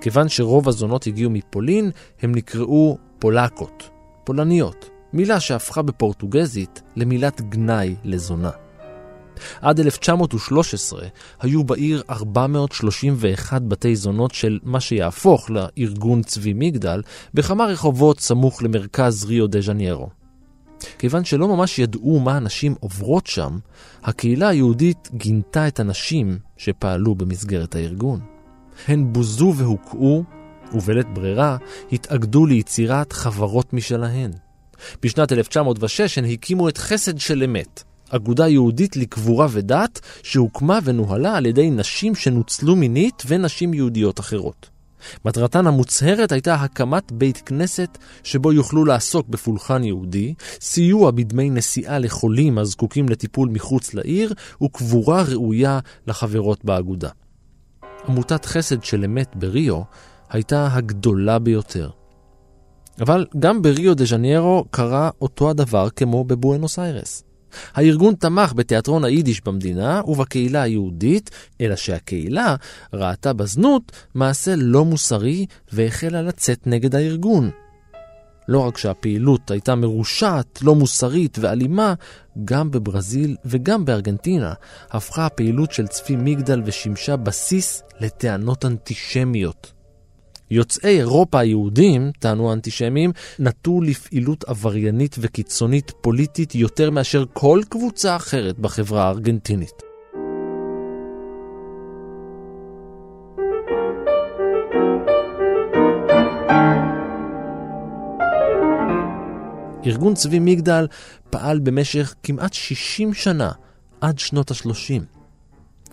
כיוון 0.00 0.28
שרוב 0.28 0.68
הזונות 0.68 1.06
הגיעו 1.06 1.30
מפולין, 1.30 1.90
הם 2.22 2.34
נקראו 2.34 2.98
פולקות, 3.18 3.90
פולניות, 4.24 4.90
מילה 5.12 5.40
שהפכה 5.40 5.82
בפורטוגזית 5.82 6.82
למילת 6.96 7.40
גנאי 7.40 7.94
לזונה. 8.04 8.50
עד 9.60 9.80
1913 9.80 11.08
היו 11.40 11.64
בעיר 11.64 12.02
431 12.10 13.62
בתי 13.62 13.96
זונות 13.96 14.34
של 14.34 14.58
מה 14.62 14.80
שיהפוך 14.80 15.50
לארגון 15.50 16.22
צבי 16.22 16.52
מגדל 16.52 17.02
בכמה 17.34 17.64
רחובות 17.66 18.20
סמוך 18.20 18.62
למרכז 18.62 19.24
ריו 19.24 19.46
דה 19.46 19.60
ז'ניירו. 19.60 20.23
כיוון 20.98 21.24
שלא 21.24 21.48
ממש 21.48 21.78
ידעו 21.78 22.20
מה 22.20 22.36
הנשים 22.36 22.74
עוברות 22.80 23.26
שם, 23.26 23.58
הקהילה 24.02 24.48
היהודית 24.48 25.08
גינתה 25.14 25.68
את 25.68 25.80
הנשים 25.80 26.38
שפעלו 26.56 27.14
במסגרת 27.14 27.74
הארגון. 27.74 28.20
הן 28.88 29.12
בוזו 29.12 29.54
והוקעו, 29.56 30.24
ובלית 30.72 31.06
ברירה 31.14 31.56
התאגדו 31.92 32.46
ליצירת 32.46 33.12
חברות 33.12 33.72
משלהן. 33.72 34.30
בשנת 35.02 35.32
1906 35.32 36.18
הן 36.18 36.24
הקימו 36.24 36.68
את 36.68 36.78
חסד 36.78 37.18
של 37.18 37.42
אמת, 37.42 37.82
אגודה 38.08 38.48
יהודית 38.48 38.96
לקבורה 38.96 39.46
ודת 39.50 40.00
שהוקמה 40.22 40.78
ונוהלה 40.84 41.36
על 41.36 41.46
ידי 41.46 41.70
נשים 41.70 42.14
שנוצלו 42.14 42.76
מינית 42.76 43.22
ונשים 43.26 43.74
יהודיות 43.74 44.20
אחרות. 44.20 44.73
מטרתן 45.24 45.66
המוצהרת 45.66 46.32
הייתה 46.32 46.54
הקמת 46.54 47.12
בית 47.12 47.38
כנסת 47.38 47.98
שבו 48.22 48.52
יוכלו 48.52 48.84
לעסוק 48.84 49.28
בפולחן 49.28 49.84
יהודי, 49.84 50.34
סיוע 50.60 51.10
בדמי 51.10 51.50
נסיעה 51.50 51.98
לחולים 51.98 52.58
הזקוקים 52.58 53.08
לטיפול 53.08 53.48
מחוץ 53.48 53.94
לעיר, 53.94 54.34
וקבורה 54.62 55.22
ראויה 55.22 55.78
לחברות 56.06 56.64
באגודה. 56.64 57.08
עמותת 58.08 58.44
חסד 58.44 58.84
של 58.84 59.04
אמת 59.04 59.36
בריו 59.36 59.80
הייתה 60.30 60.68
הגדולה 60.72 61.38
ביותר. 61.38 61.90
אבל 63.00 63.26
גם 63.38 63.62
בריו 63.62 63.94
דה 63.94 64.04
ז'ניירו 64.04 64.64
קרה 64.70 65.10
אותו 65.20 65.50
הדבר 65.50 65.90
כמו 65.90 66.24
בבואנוס 66.24 66.78
איירס. 66.78 67.24
הארגון 67.74 68.14
תמך 68.14 68.52
בתיאטרון 68.52 69.04
היידיש 69.04 69.40
במדינה 69.44 70.00
ובקהילה 70.06 70.62
היהודית, 70.62 71.30
אלא 71.60 71.76
שהקהילה 71.76 72.56
ראתה 72.92 73.32
בזנות 73.32 73.92
מעשה 74.14 74.54
לא 74.56 74.84
מוסרי 74.84 75.46
והחלה 75.72 76.22
לצאת 76.22 76.66
נגד 76.66 76.94
הארגון. 76.94 77.50
לא 78.48 78.58
רק 78.58 78.78
שהפעילות 78.78 79.50
הייתה 79.50 79.74
מרושעת, 79.74 80.62
לא 80.62 80.74
מוסרית 80.74 81.38
ואלימה, 81.40 81.94
גם 82.44 82.70
בברזיל 82.70 83.36
וגם 83.44 83.84
בארגנטינה 83.84 84.52
הפכה 84.90 85.26
הפעילות 85.26 85.72
של 85.72 85.86
צפי 85.86 86.16
מגדל 86.16 86.62
ושימשה 86.64 87.16
בסיס 87.16 87.82
לטענות 88.00 88.64
אנטישמיות. 88.64 89.72
יוצאי 90.50 90.98
אירופה 90.98 91.40
היהודים, 91.40 92.12
טענו 92.18 92.50
האנטישמים, 92.50 93.12
נטו 93.38 93.80
לפעילות 93.80 94.44
עבריינית 94.44 95.16
וקיצונית 95.18 95.92
פוליטית 96.00 96.54
יותר 96.54 96.90
מאשר 96.90 97.24
כל 97.32 97.60
קבוצה 97.68 98.16
אחרת 98.16 98.58
בחברה 98.58 99.04
הארגנטינית. 99.04 99.82
ארגון 109.86 110.14
צבי 110.14 110.38
מגדל 110.38 110.86
פעל 111.30 111.58
במשך 111.58 112.14
כמעט 112.22 112.54
60 112.54 113.14
שנה, 113.14 113.50
עד 114.00 114.18
שנות 114.18 114.50
ה-30. 114.50 115.02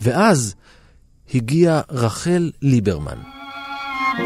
ואז 0.02 0.56
הגיע 1.34 1.82
רחל 1.90 2.52
ליברמן. 2.62 3.41
לא 4.12 4.18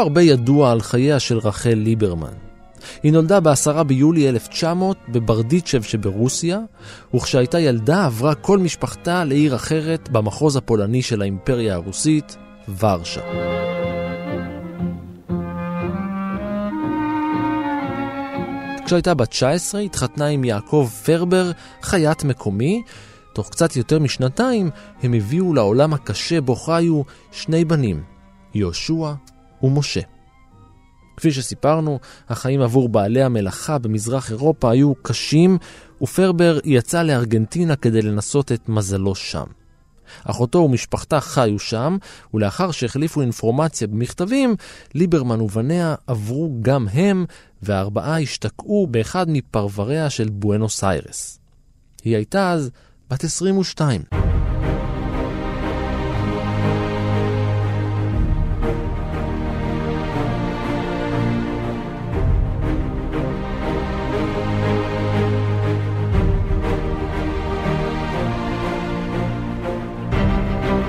הרבה 0.00 0.22
ידוע 0.22 0.72
על 0.72 0.80
חייה 0.80 1.20
של 1.20 1.38
רחל 1.38 1.74
ליברמן. 1.74 2.32
היא 3.02 3.12
נולדה 3.12 3.40
ב-10 3.40 3.82
ביולי 3.82 4.28
1900 4.28 4.96
בברדיצ'ב 5.08 5.82
שברוסיה, 5.82 6.60
וכשהייתה 7.14 7.60
ילדה 7.60 8.06
עברה 8.06 8.34
כל 8.34 8.58
משפחתה 8.58 9.24
לעיר 9.24 9.54
אחרת 9.54 10.08
במחוז 10.08 10.56
הפולני 10.56 11.02
של 11.02 11.22
האימפריה 11.22 11.74
הרוסית, 11.74 12.36
ורשה. 12.78 13.20
כשהייתה 18.84 19.14
בת 19.14 19.28
19 19.28 19.80
התחתנה 19.80 20.26
עם 20.26 20.44
יעקב 20.44 20.90
פרבר, 21.04 21.50
חייט 21.82 22.24
מקומי. 22.24 22.82
תוך 23.32 23.50
קצת 23.50 23.76
יותר 23.76 23.98
משנתיים 23.98 24.70
הם 25.02 25.12
הביאו 25.12 25.54
לעולם 25.54 25.92
הקשה 25.92 26.40
בו 26.40 26.56
חיו 26.56 27.02
שני 27.32 27.64
בנים, 27.64 28.02
יהושע 28.54 29.12
ומשה. 29.62 30.00
כפי 31.16 31.32
שסיפרנו, 31.32 31.98
החיים 32.28 32.60
עבור 32.60 32.88
בעלי 32.88 33.22
המלאכה 33.22 33.78
במזרח 33.78 34.30
אירופה 34.30 34.70
היו 34.70 34.92
קשים 35.02 35.58
ופרבר 36.02 36.58
יצא 36.64 37.02
לארגנטינה 37.02 37.76
כדי 37.76 38.02
לנסות 38.02 38.52
את 38.52 38.68
מזלו 38.68 39.14
שם. 39.14 39.44
אחותו 40.24 40.58
ומשפחתה 40.58 41.20
חיו 41.20 41.58
שם, 41.58 41.96
ולאחר 42.34 42.70
שהחליפו 42.70 43.20
אינפורמציה 43.20 43.86
במכתבים, 43.86 44.54
ליברמן 44.94 45.40
ובניה 45.40 45.94
עברו 46.06 46.58
גם 46.62 46.88
הם, 46.92 47.24
והארבעה 47.64 48.20
השתקעו 48.20 48.86
באחד 48.90 49.26
מפרבריה 49.28 50.10
של 50.10 50.28
בואנוס 50.28 50.84
איירס. 50.84 51.38
היא 52.04 52.16
הייתה 52.16 52.52
אז 52.52 52.70
בת 53.10 53.24
22. 53.24 54.02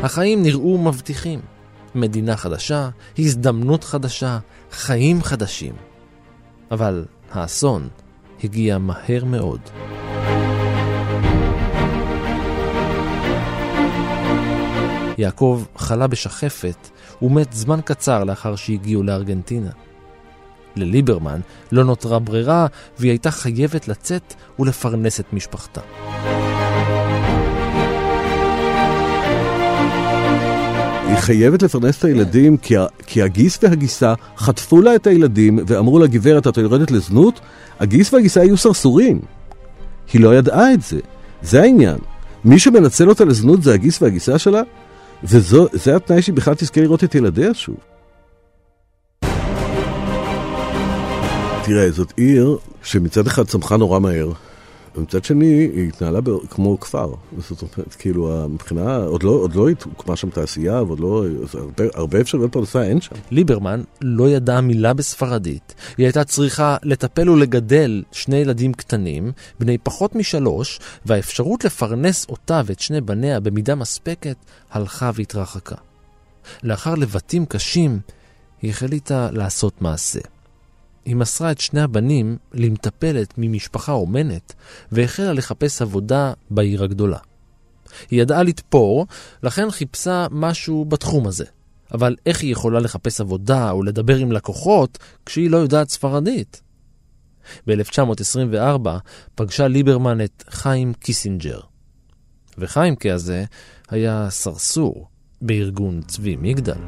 החיים 0.03 0.43
נראו 0.43 0.77
מבטיחים. 0.77 1.39
מדינה 1.95 2.37
חדשה, 2.37 2.89
הזדמנות 3.19 3.83
חדשה, 3.83 4.39
חיים 4.71 5.23
חדשים. 5.23 5.73
אבל 6.75 7.05
האסון 7.31 7.87
הגיע 8.43 8.77
מהר 8.77 9.25
מאוד. 9.25 9.59
יעקב 15.17 15.63
חלה 15.77 16.07
בשחפת 16.07 16.89
ומת 17.21 17.53
זמן 17.53 17.79
קצר 17.85 18.23
לאחר 18.23 18.55
שהגיעו 18.55 19.03
לארגנטינה. 19.03 19.71
לליברמן 20.75 21.39
לא 21.71 21.83
נותרה 21.83 22.19
ברירה 22.19 22.67
והיא 22.99 23.11
הייתה 23.11 23.31
חייבת 23.31 23.87
לצאת 23.87 24.33
ולפרנס 24.59 25.19
את 25.19 25.33
משפחתה. 25.33 25.81
היא 31.15 31.21
חייבת 31.21 31.63
לפרנס 31.63 31.99
את 31.99 32.03
הילדים 32.03 32.57
כי, 32.57 32.75
כי 33.05 33.21
הגיס 33.21 33.59
והגיסה 33.61 34.13
חטפו 34.37 34.81
לה 34.81 34.95
את 34.95 35.07
הילדים 35.07 35.59
ואמרו 35.67 35.99
לה, 35.99 36.07
גברת, 36.07 36.47
את 36.47 36.57
יורדת 36.57 36.91
לזנות? 36.91 37.39
הגיס 37.79 38.13
והגיסה 38.13 38.41
היו 38.41 38.57
סרסורים. 38.57 39.21
היא 40.13 40.21
לא 40.21 40.35
ידעה 40.35 40.73
את 40.73 40.81
זה. 40.81 40.99
זה 41.41 41.61
העניין. 41.61 41.97
מי 42.45 42.59
שמנצל 42.59 43.09
אותה 43.09 43.25
לזנות 43.25 43.63
זה 43.63 43.73
הגיס 43.73 44.01
והגיסה 44.01 44.39
שלה, 44.39 44.61
וזה 45.23 45.95
התנאי 45.95 46.21
שהיא 46.21 46.35
בכלל 46.35 46.53
תזכה 46.53 46.81
לראות 46.81 47.03
את 47.03 47.15
ילדיה 47.15 47.53
שוב. 47.53 47.77
תראה, 51.63 51.91
זאת 51.91 52.13
עיר 52.17 52.57
שמצד 52.83 53.27
אחד 53.27 53.45
צמחה 53.45 53.77
נורא 53.77 53.99
מהר, 53.99 54.31
ומצד 54.97 55.23
שני, 55.23 55.45
היא 55.45 55.87
התנהלה 55.87 56.19
כמו 56.49 56.79
כפר. 56.79 57.13
זאת 57.37 57.61
אומרת, 57.61 57.93
כאילו, 57.93 58.47
מבחינה, 58.49 58.97
עוד 58.97 59.23
לא, 59.23 59.29
עוד 59.29 59.55
לא 59.55 59.69
הוקמה 59.85 60.15
שם 60.15 60.29
תעשייה, 60.29 60.83
ועוד 60.83 60.99
לא, 60.99 61.25
הרבה, 61.53 61.83
הרבה 61.93 62.21
אפשרויות 62.21 62.51
פרנסה 62.51 62.83
אין 62.83 63.01
שם. 63.01 63.15
ליברמן 63.31 63.83
לא 64.01 64.29
ידע 64.29 64.61
מילה 64.61 64.93
בספרדית. 64.93 65.75
היא 65.97 66.05
הייתה 66.05 66.23
צריכה 66.23 66.77
לטפל 66.83 67.29
ולגדל 67.29 68.03
שני 68.11 68.37
ילדים 68.37 68.73
קטנים, 68.73 69.31
בני 69.59 69.77
פחות 69.77 70.15
משלוש, 70.15 70.79
והאפשרות 71.05 71.65
לפרנס 71.65 72.25
אותה 72.29 72.61
ואת 72.65 72.79
שני 72.79 73.01
בניה 73.01 73.39
במידה 73.39 73.75
מספקת, 73.75 74.37
הלכה 74.71 75.11
והתרחקה. 75.15 75.75
לאחר 76.63 76.95
לבטים 76.95 77.45
קשים, 77.45 77.99
היא 78.61 78.71
החליטה 78.71 79.29
לעשות 79.31 79.81
מעשה. 79.81 80.34
היא 81.05 81.15
מסרה 81.15 81.51
את 81.51 81.59
שני 81.59 81.81
הבנים 81.81 82.37
למטפלת 82.53 83.33
ממשפחה 83.37 83.91
אומנת, 83.91 84.53
והחלה 84.91 85.33
לחפש 85.33 85.81
עבודה 85.81 86.33
בעיר 86.49 86.83
הגדולה. 86.83 87.17
היא 88.11 88.21
ידעה 88.21 88.43
לתפור, 88.43 89.07
לכן 89.43 89.71
חיפשה 89.71 90.27
משהו 90.31 90.85
בתחום 90.85 91.27
הזה. 91.27 91.45
אבל 91.93 92.15
איך 92.25 92.41
היא 92.41 92.51
יכולה 92.51 92.79
לחפש 92.79 93.21
עבודה 93.21 93.71
או 93.71 93.83
לדבר 93.83 94.17
עם 94.17 94.31
לקוחות 94.31 94.97
כשהיא 95.25 95.49
לא 95.49 95.57
יודעת 95.57 95.89
ספרדית? 95.89 96.61
ב-1924 97.67 98.89
פגשה 99.35 99.67
ליברמן 99.67 100.21
את 100.21 100.43
חיים 100.49 100.93
קיסינג'ר. 100.93 101.59
וחיים 102.57 102.95
הזה 102.95 103.45
היה 103.89 104.27
סרסור 104.29 105.07
בארגון 105.41 106.01
צבי 106.01 106.35
מגדל. 106.35 106.79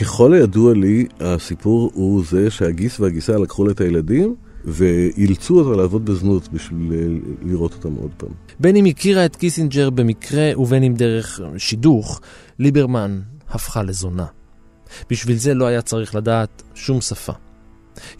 ככל 0.00 0.34
הידוע 0.34 0.74
לי, 0.74 1.06
הסיפור 1.20 1.90
הוא 1.94 2.24
זה 2.24 2.50
שהגיס 2.50 3.00
והגיסה 3.00 3.38
לקחו 3.38 3.64
לה 3.64 3.72
את 3.72 3.80
הילדים 3.80 4.34
ואילצו 4.64 5.60
אותה 5.60 5.80
לעבוד 5.80 6.04
בזנות 6.04 6.48
בשביל 6.52 7.20
לראות 7.42 7.72
אותם 7.72 7.94
עוד 7.94 8.10
פעם. 8.16 8.28
בין 8.60 8.76
אם 8.76 8.84
הכירה 8.84 9.24
את 9.24 9.36
קיסינג'ר 9.36 9.90
במקרה 9.90 10.60
ובין 10.60 10.82
אם 10.82 10.94
דרך 10.94 11.40
שידוך, 11.58 12.20
ליברמן 12.58 13.20
הפכה 13.48 13.82
לזונה. 13.82 14.26
בשביל 15.10 15.36
זה 15.36 15.54
לא 15.54 15.66
היה 15.66 15.82
צריך 15.82 16.14
לדעת 16.14 16.62
שום 16.74 17.00
שפה. 17.00 17.32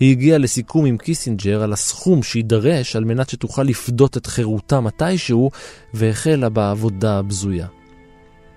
היא 0.00 0.10
הגיעה 0.10 0.38
לסיכום 0.38 0.84
עם 0.84 0.96
קיסינג'ר 0.96 1.62
על 1.62 1.72
הסכום 1.72 2.22
שיידרש 2.22 2.96
על 2.96 3.04
מנת 3.04 3.30
שתוכל 3.30 3.62
לפדות 3.62 4.16
את 4.16 4.26
חירותה 4.26 4.80
מתישהו, 4.80 5.50
והחלה 5.94 6.48
בעבודה 6.48 7.18
הבזויה. 7.18 7.66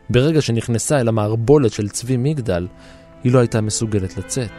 ברגע 0.09 0.41
שנכנסה 0.41 0.99
אל 0.99 1.07
המערבולת 1.07 1.73
של 1.73 1.89
צבי 1.89 2.17
מגדל, 2.17 2.67
היא 3.23 3.31
לא 3.31 3.39
הייתה 3.39 3.61
מסוגלת 3.61 4.17
לצאת. 4.17 4.51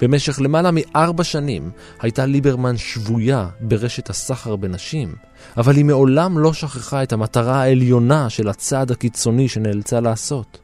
במשך 0.00 0.40
למעלה 0.40 0.70
מארבע 0.72 1.24
שנים 1.24 1.70
הייתה 2.00 2.26
ליברמן 2.26 2.76
שבויה 2.76 3.48
ברשת 3.60 4.10
הסחר 4.10 4.56
בנשים, 4.56 5.14
אבל 5.56 5.76
היא 5.76 5.84
מעולם 5.84 6.38
לא 6.38 6.52
שכחה 6.52 7.02
את 7.02 7.12
המטרה 7.12 7.62
העליונה 7.62 8.30
של 8.30 8.48
הצעד 8.48 8.90
הקיצוני 8.90 9.48
שנאלצה 9.48 10.00
לעשות. 10.00 10.58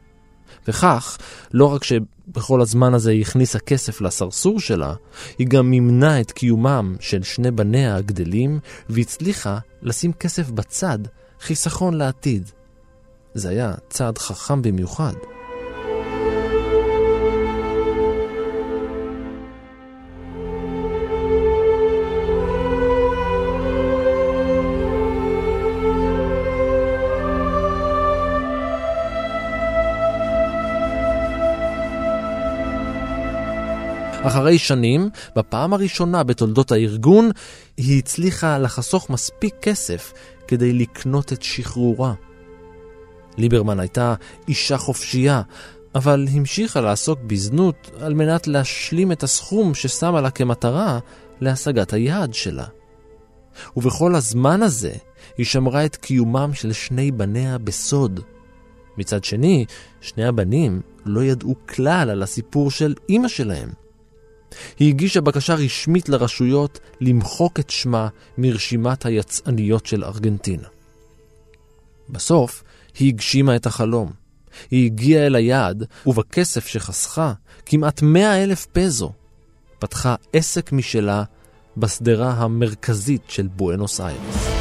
וכך, 0.69 1.19
לא 1.53 1.75
רק 1.75 1.85
שבכל 2.29 2.61
הזמן 2.61 2.95
הזה 2.95 3.11
היא 3.11 3.23
הכניסה 3.23 3.59
כסף 3.59 4.01
לסרסור 4.01 4.61
שלה, 4.61 4.95
היא 5.39 5.47
גם 5.47 5.71
מימנה 5.71 6.21
את 6.21 6.33
קיומם 6.33 6.97
של 7.01 7.23
שני 7.23 7.51
בניה 7.51 7.97
הגדלים, 7.97 8.59
והצליחה 8.89 9.59
לשים 9.83 10.13
כסף 10.13 10.51
בצד, 10.51 10.99
חיסכון 11.41 11.95
לעתיד. 11.95 12.51
זה 13.35 13.49
היה 13.49 13.75
צעד 13.89 14.19
חכם 14.19 14.63
במיוחד. 14.63 15.13
אחרי 34.37 34.59
שנים, 34.59 35.11
בפעם 35.37 35.73
הראשונה 35.73 36.23
בתולדות 36.23 36.73
הארגון, 36.73 37.31
היא 37.77 37.99
הצליחה 37.99 38.59
לחסוך 38.59 39.11
מספיק 39.11 39.55
כסף 39.63 40.13
כדי 40.49 40.73
לקנות 40.73 41.33
את 41.33 41.43
שחרורה. 41.43 42.15
ליברמן 43.39 43.81
הייתה 43.81 44.15
אישה 44.49 44.79
חופשייה, 44.79 45.43
אבל 45.95 46.27
המשיכה 46.33 46.81
לעסוק 46.81 47.19
בזנות 47.27 47.91
על 48.01 48.15
מנת 48.15 48.47
להשלים 48.47 49.13
את 49.13 49.23
הסכום 49.23 49.75
ששמה 49.75 50.21
לה 50.21 50.31
כמטרה 50.31 50.99
להשגת 51.41 51.93
היעד 51.93 52.35
שלה. 52.35 52.67
ובכל 53.77 54.15
הזמן 54.15 54.63
הזה 54.63 54.93
היא 55.39 55.47
שמרה 55.47 55.85
את 55.85 55.97
קיומם 55.97 56.51
של 56.55 56.73
שני 56.73 57.11
בניה 57.11 57.59
בסוד. 57.59 58.21
מצד 58.99 59.25
שני, 59.25 59.65
שני 60.01 60.25
הבנים 60.25 60.81
לא 61.05 61.25
ידעו 61.25 61.55
כלל 61.69 62.11
על 62.11 62.23
הסיפור 62.23 62.71
של 62.71 62.95
אימא 63.09 63.29
שלהם. 63.29 63.86
היא 64.79 64.89
הגישה 64.89 65.21
בקשה 65.21 65.55
רשמית 65.55 66.09
לרשויות 66.09 66.79
למחוק 67.01 67.61
את 67.61 67.71
שמה 67.71 68.09
מרשימת 68.39 69.07
היצאניות 69.07 69.87
של 69.87 70.05
ארגנטינה. 70.05 70.69
בסוף 72.09 72.63
היא 72.99 73.09
הגשימה 73.09 73.57
את 73.57 73.67
החלום. 73.67 74.13
היא 74.71 74.87
הגיעה 74.87 75.27
אל 75.27 75.35
היעד, 75.35 75.85
ובכסף 76.07 76.67
שחסכה, 76.67 77.33
כמעט 77.67 78.03
מאה 78.03 78.43
אלף 78.43 78.67
פזו, 78.67 79.13
פתחה 79.79 80.15
עסק 80.33 80.73
משלה 80.73 81.23
בשדרה 81.77 82.33
המרכזית 82.33 83.23
של 83.29 83.47
בואנוס 83.47 84.01
איירס. 84.01 84.56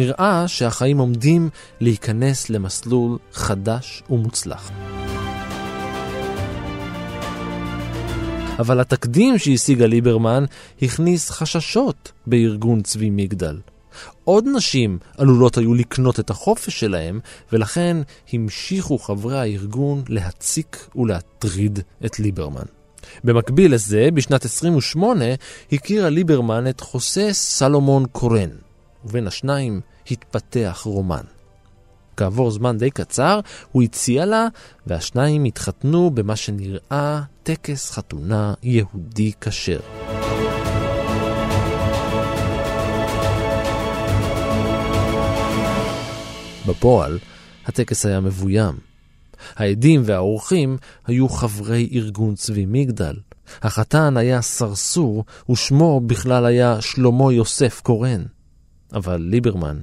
נראה 0.00 0.48
שהחיים 0.48 0.98
עומדים 0.98 1.48
להיכנס 1.80 2.50
למסלול 2.50 3.18
חדש 3.32 4.02
ומוצלח. 4.10 4.70
אבל 8.58 8.80
התקדים 8.80 9.38
שהשיגה 9.38 9.86
ליברמן 9.86 10.44
הכניס 10.82 11.30
חששות 11.30 12.12
בארגון 12.26 12.82
צבי 12.82 13.10
מגדל. 13.10 13.58
עוד 14.24 14.44
נשים 14.56 14.98
עלולות 15.18 15.58
היו 15.58 15.74
לקנות 15.74 16.20
את 16.20 16.30
החופש 16.30 16.80
שלהם, 16.80 17.20
ולכן 17.52 17.96
המשיכו 18.32 18.98
חברי 18.98 19.38
הארגון 19.38 20.02
להציק 20.08 20.88
ולהטריד 20.96 21.78
את 22.06 22.20
ליברמן. 22.20 22.66
במקביל 23.24 23.74
לזה, 23.74 24.08
בשנת 24.14 24.44
28 24.44 25.24
הכירה 25.72 26.08
ליברמן 26.08 26.68
את 26.68 26.80
חוסה 26.80 27.32
סלומון 27.32 28.06
קורן, 28.12 28.50
ובין 29.04 29.26
השניים 29.26 29.80
התפתח 30.10 30.82
רומן. 30.84 31.24
כעבור 32.16 32.50
זמן 32.50 32.78
די 32.78 32.90
קצר 32.90 33.40
הוא 33.72 33.82
הציע 33.82 34.26
לה, 34.26 34.46
והשניים 34.86 35.44
התחתנו 35.44 36.10
במה 36.10 36.36
שנראה 36.36 37.22
טקס 37.42 37.90
חתונה 37.90 38.54
יהודי 38.62 39.32
כשר. 39.40 39.80
בפועל, 46.66 47.18
הטקס 47.66 48.06
היה 48.06 48.20
מבוים. 48.20 48.74
העדים 49.56 50.02
והאורחים 50.04 50.76
היו 51.06 51.28
חברי 51.28 51.88
ארגון 51.92 52.34
צבי 52.34 52.66
מגדל. 52.68 53.16
החתן 53.62 54.16
היה 54.16 54.42
סרסור, 54.42 55.24
ושמו 55.50 56.00
בכלל 56.00 56.46
היה 56.46 56.80
שלמה 56.80 57.32
יוסף 57.32 57.80
קורן. 57.80 58.22
אבל 58.92 59.20
ליברמן 59.20 59.80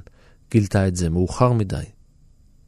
גילתה 0.52 0.88
את 0.88 0.96
זה 0.96 1.10
מאוחר 1.10 1.54
מדי. 1.54 1.84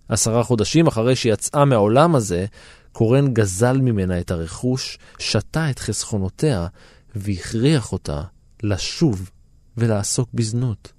עשרה 0.10 0.44
חודשים 0.44 0.88
אחרי 0.88 1.16
שיצאה 1.16 1.66
מהעולם 1.66 2.16
הזה, 2.16 2.46
קורן 2.92 3.34
גזל 3.34 3.78
ממנה 3.78 4.20
את 4.20 4.32
הרכוש, 4.32 4.98
שתה 5.20 5.70
את 5.70 5.80
חסכונותיה, 5.80 6.68
והכריח 7.16 7.92
אותה 7.92 8.22
לשוב 8.64 9.30
ולעסוק 9.78 10.30
בזנות. 10.34 10.94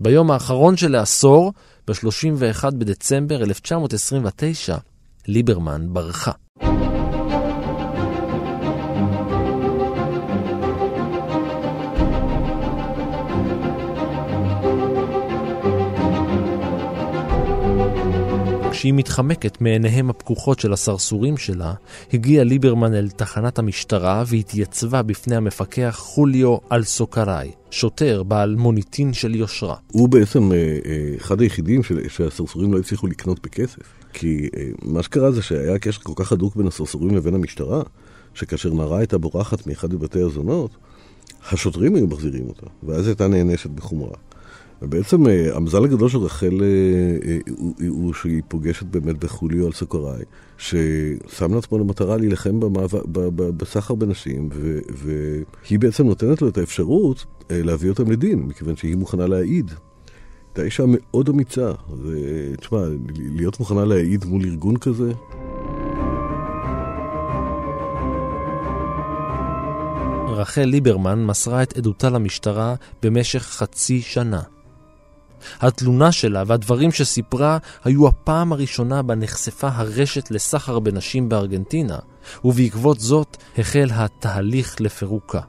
ביום 0.00 0.30
האחרון 0.30 0.76
של 0.76 0.94
העשור, 0.94 1.52
ב-31 1.88 2.70
בדצמבר 2.78 3.42
1929, 3.42 4.76
ליברמן 5.26 5.86
ברחה. 5.92 6.32
כשהיא 18.86 18.94
מתחמקת 18.94 19.60
מעיניהם 19.60 20.10
הפקוחות 20.10 20.60
של 20.60 20.72
הסרסורים 20.72 21.36
שלה, 21.36 21.74
הגיע 22.12 22.44
ליברמן 22.44 22.94
אל 22.94 23.08
תחנת 23.08 23.58
המשטרה 23.58 24.24
והתייצבה 24.26 25.02
בפני 25.02 25.36
המפקח 25.36 25.96
חוליו 25.98 26.56
אלסוקראי, 26.72 27.50
שוטר 27.70 28.22
בעל 28.22 28.54
מוניטין 28.54 29.12
של 29.12 29.34
יושרה. 29.34 29.76
הוא 29.92 30.08
בעצם 30.08 30.52
אה, 30.52 30.56
אה, 30.56 31.14
אחד 31.16 31.40
היחידים 31.40 31.80
שהסרסורים 32.08 32.72
לא 32.72 32.78
הצליחו 32.78 33.06
לקנות 33.06 33.42
בכסף. 33.42 33.82
כי 34.12 34.48
אה, 34.56 34.68
מה 34.82 35.02
שקרה 35.02 35.32
זה 35.32 35.42
שהיה 35.42 35.78
קשר 35.78 36.00
כל 36.02 36.12
כך 36.16 36.32
הדוק 36.32 36.56
בין 36.56 36.66
הסרסורים 36.66 37.16
לבין 37.16 37.34
המשטרה, 37.34 37.82
שכאשר 38.34 38.74
נערה 38.74 38.98
הייתה 38.98 39.18
בורחת 39.18 39.66
מאחד 39.66 39.94
מבתי 39.94 40.20
הזונות, 40.22 40.70
השוטרים 41.50 41.94
היו 41.94 42.06
מחזירים 42.06 42.48
אותה, 42.48 42.66
ואז 42.82 43.06
הייתה 43.06 43.28
נענשת 43.28 43.70
בחומרה. 43.70 44.16
ובעצם 44.82 45.26
אה, 45.26 45.56
המזל 45.56 45.84
הגדול 45.84 46.08
של 46.08 46.18
רחל 46.18 46.62
אה, 46.62 47.28
אה, 47.30 47.38
הוא 47.88 48.14
שהיא 48.14 48.42
פוגשת 48.48 48.86
באמת 48.86 49.18
בחוליו 49.18 49.66
על 49.66 49.72
סוקראי, 49.72 50.22
ששם 50.58 51.54
לעצמו 51.54 51.78
למטרה 51.78 52.16
להילחם 52.16 52.60
בסחר 53.56 53.94
בנשים, 53.94 54.48
והיא 54.88 55.78
בעצם 55.78 56.06
נותנת 56.06 56.42
לו 56.42 56.48
את 56.48 56.58
האפשרות 56.58 57.24
להביא 57.50 57.90
אותם 57.90 58.10
לדין, 58.10 58.42
מכיוון 58.42 58.76
שהיא 58.76 58.96
מוכנה 58.96 59.26
להעיד. 59.26 59.70
הייתה 60.48 60.62
אישה 60.62 60.84
מאוד 60.86 61.28
אמיצה, 61.28 61.72
ותשמע, 62.02 62.78
להיות 63.18 63.60
מוכנה 63.60 63.84
להעיד 63.84 64.24
מול 64.24 64.44
ארגון 64.44 64.76
כזה... 64.76 65.12
רחל 70.28 70.64
ליברמן 70.64 71.24
מסרה 71.24 71.62
את 71.62 71.76
עדותה 71.76 72.10
למשטרה 72.10 72.74
במשך 73.02 73.42
חצי 73.42 74.00
שנה. 74.00 74.42
התלונה 75.60 76.12
שלה 76.12 76.42
והדברים 76.46 76.92
שסיפרה 76.92 77.58
היו 77.84 78.08
הפעם 78.08 78.52
הראשונה 78.52 79.02
בה 79.02 79.14
נחשפה 79.14 79.68
הרשת 79.72 80.30
לסחר 80.30 80.78
בנשים 80.78 81.28
בארגנטינה, 81.28 81.98
ובעקבות 82.44 83.00
זאת 83.00 83.36
החל 83.58 83.88
התהליך 83.92 84.76
לפירוקה. 84.80 85.40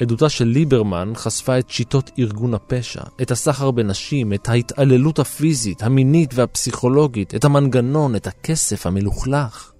עדותה 0.00 0.28
של 0.28 0.44
ליברמן 0.44 1.12
חשפה 1.14 1.58
את 1.58 1.70
שיטות 1.70 2.10
ארגון 2.18 2.54
הפשע, 2.54 3.02
את 3.22 3.30
הסחר 3.30 3.70
בנשים, 3.70 4.32
את 4.32 4.48
ההתעללות 4.48 5.18
הפיזית, 5.18 5.82
המינית 5.82 6.30
והפסיכולוגית, 6.34 7.34
את 7.34 7.44
המנגנון, 7.44 8.16
את 8.16 8.26
הכסף 8.26 8.86
המלוכלך. 8.86 9.73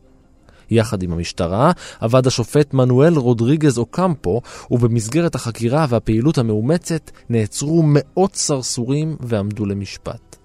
יחד 0.70 1.02
עם 1.02 1.12
המשטרה 1.12 1.72
עבד 2.00 2.26
השופט 2.26 2.74
מנואל 2.74 3.14
רודריגז 3.14 3.78
אוקמפו, 3.78 4.40
ובמסגרת 4.70 5.34
החקירה 5.34 5.86
והפעילות 5.88 6.38
המאומצת 6.38 7.10
נעצרו 7.28 7.82
מאות 7.86 8.34
סרסורים 8.34 9.16
ועמדו 9.20 9.66
למשפט. 9.66 10.36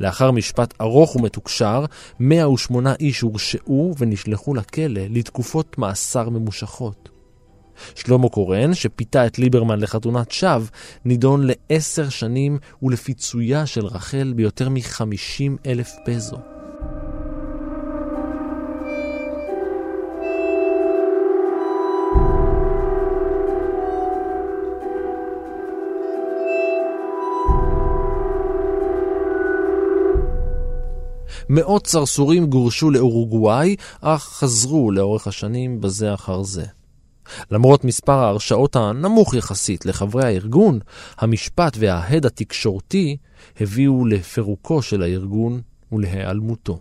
לאחר 0.00 0.30
משפט 0.30 0.74
ארוך 0.80 1.16
ומתוקשר, 1.16 1.84
108 2.20 2.94
איש 3.00 3.20
הורשעו 3.20 3.94
ונשלחו 3.98 4.54
לכלא 4.54 5.00
לתקופות 5.10 5.78
מאסר 5.78 6.28
ממושכות. 6.28 7.08
שלמה 7.94 8.28
קורן, 8.28 8.74
שפיתה 8.74 9.26
את 9.26 9.38
ליברמן 9.38 9.80
לחתונת 9.80 10.30
שווא, 10.30 10.66
נידון 11.04 11.42
לעשר 11.44 12.08
שנים 12.08 12.58
ולפיצויה 12.82 13.66
של 13.66 13.86
רחל 13.86 14.32
ביותר 14.36 14.68
מ-50 14.68 15.66
אלף 15.66 15.90
פזו. 16.06 16.49
מאות 31.52 31.86
סרסורים 31.86 32.46
גורשו 32.46 32.90
לאורוגוואי, 32.90 33.76
אך 34.00 34.22
חזרו 34.22 34.90
לאורך 34.90 35.26
השנים 35.26 35.80
בזה 35.80 36.14
אחר 36.14 36.42
זה. 36.42 36.64
למרות 37.50 37.84
מספר 37.84 38.12
ההרשאות 38.12 38.76
הנמוך 38.76 39.34
יחסית 39.34 39.86
לחברי 39.86 40.24
הארגון, 40.24 40.78
המשפט 41.18 41.76
וההד 41.78 42.26
התקשורתי 42.26 43.16
הביאו 43.60 44.06
לפירוקו 44.06 44.82
של 44.82 45.02
הארגון 45.02 45.60
ולהיעלמותו. 45.92 46.78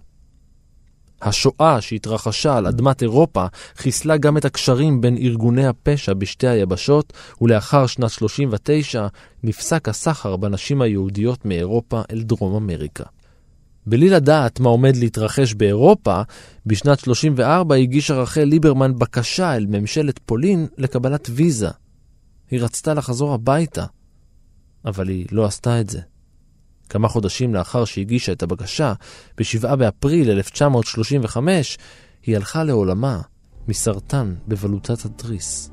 השואה 1.22 1.82
שהתרחשה 1.82 2.57
על 2.57 2.67
אדמת 2.67 3.01
אירופה 3.01 3.45
חיסלה 3.76 4.17
גם 4.17 4.38
את 4.38 4.45
הקשרים 4.45 5.01
בין 5.01 5.17
ארגוני 5.17 5.67
הפשע 5.67 6.13
בשתי 6.13 6.47
היבשות, 6.47 7.13
ולאחר 7.41 7.88
שנת 7.88 8.09
39 8.09 9.07
נפסק 9.43 9.89
הסחר 9.89 10.36
בנשים 10.36 10.82
היהודיות 10.82 11.45
מאירופה 11.45 12.01
אל 12.11 12.22
דרום 12.22 12.55
אמריקה. 12.55 13.03
בלי 13.86 14.09
לדעת 14.09 14.59
מה 14.59 14.69
עומד 14.69 14.95
להתרחש 14.95 15.53
באירופה, 15.53 16.21
בשנת 16.65 16.99
34 16.99 17.75
הגישה 17.75 18.13
רחל 18.13 18.43
ליברמן 18.43 18.99
בקשה 18.99 19.55
אל 19.55 19.65
ממשלת 19.65 20.19
פולין 20.25 20.67
לקבלת 20.77 21.30
ויזה. 21.32 21.69
היא 22.51 22.61
רצתה 22.61 22.93
לחזור 22.93 23.34
הביתה, 23.34 23.86
אבל 24.86 25.09
היא 25.09 25.25
לא 25.32 25.45
עשתה 25.45 25.82
את 25.82 25.89
זה. 25.89 25.99
כמה 26.89 27.07
חודשים 27.07 27.55
לאחר 27.55 27.86
שהגישה 27.86 28.32
את 28.32 28.43
הבקשה, 28.43 28.93
ב-7 29.38 29.75
באפריל 29.75 30.32
1935, 30.32 31.77
היא 32.25 32.36
הלכה 32.36 32.63
לעולמה 32.63 33.21
מסרטן 33.67 34.36
בבלוטת 34.47 35.05
התריס. 35.05 35.71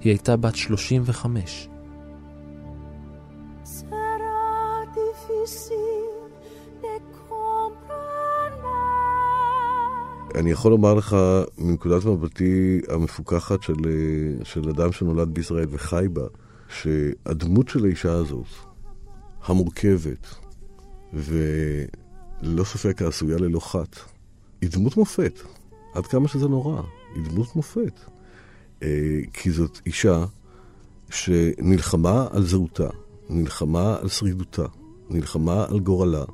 היא 0.00 0.10
הייתה 0.12 0.36
בת 0.36 0.56
35. 0.56 1.68
אני 10.36 10.50
יכול 10.50 10.70
לומר 10.70 10.94
לך, 10.94 11.16
מנקודת 11.58 12.04
מבטי 12.04 12.80
המפוקחת 12.88 13.62
של, 13.62 13.74
של 14.44 14.68
אדם 14.68 14.92
שנולד 14.92 15.34
בישראל 15.34 15.66
וחי 15.70 16.06
בה, 16.12 16.26
שהדמות 16.68 17.68
של 17.68 17.84
האישה 17.84 18.12
הזאת, 18.12 18.46
המורכבת, 19.44 20.26
וללא 21.12 22.64
ספק 22.64 23.02
העשויה 23.02 23.38
ללא 23.38 23.60
חת, 23.60 23.96
היא 24.60 24.70
דמות 24.70 24.96
מופת. 24.96 25.40
עד 25.94 26.06
כמה 26.06 26.28
שזה 26.28 26.48
נורא, 26.48 26.82
היא 27.14 27.30
דמות 27.30 27.56
מופת. 27.56 28.00
אה, 28.82 29.20
כי 29.32 29.50
זאת 29.50 29.80
אישה 29.86 30.24
שנלחמה 31.10 32.26
על 32.30 32.46
זהותה, 32.46 32.88
נלחמה 33.30 33.96
על 34.00 34.08
שרידותה, 34.08 34.66
נלחמה 35.10 35.64
על 35.70 35.80
גורלה, 35.80 36.24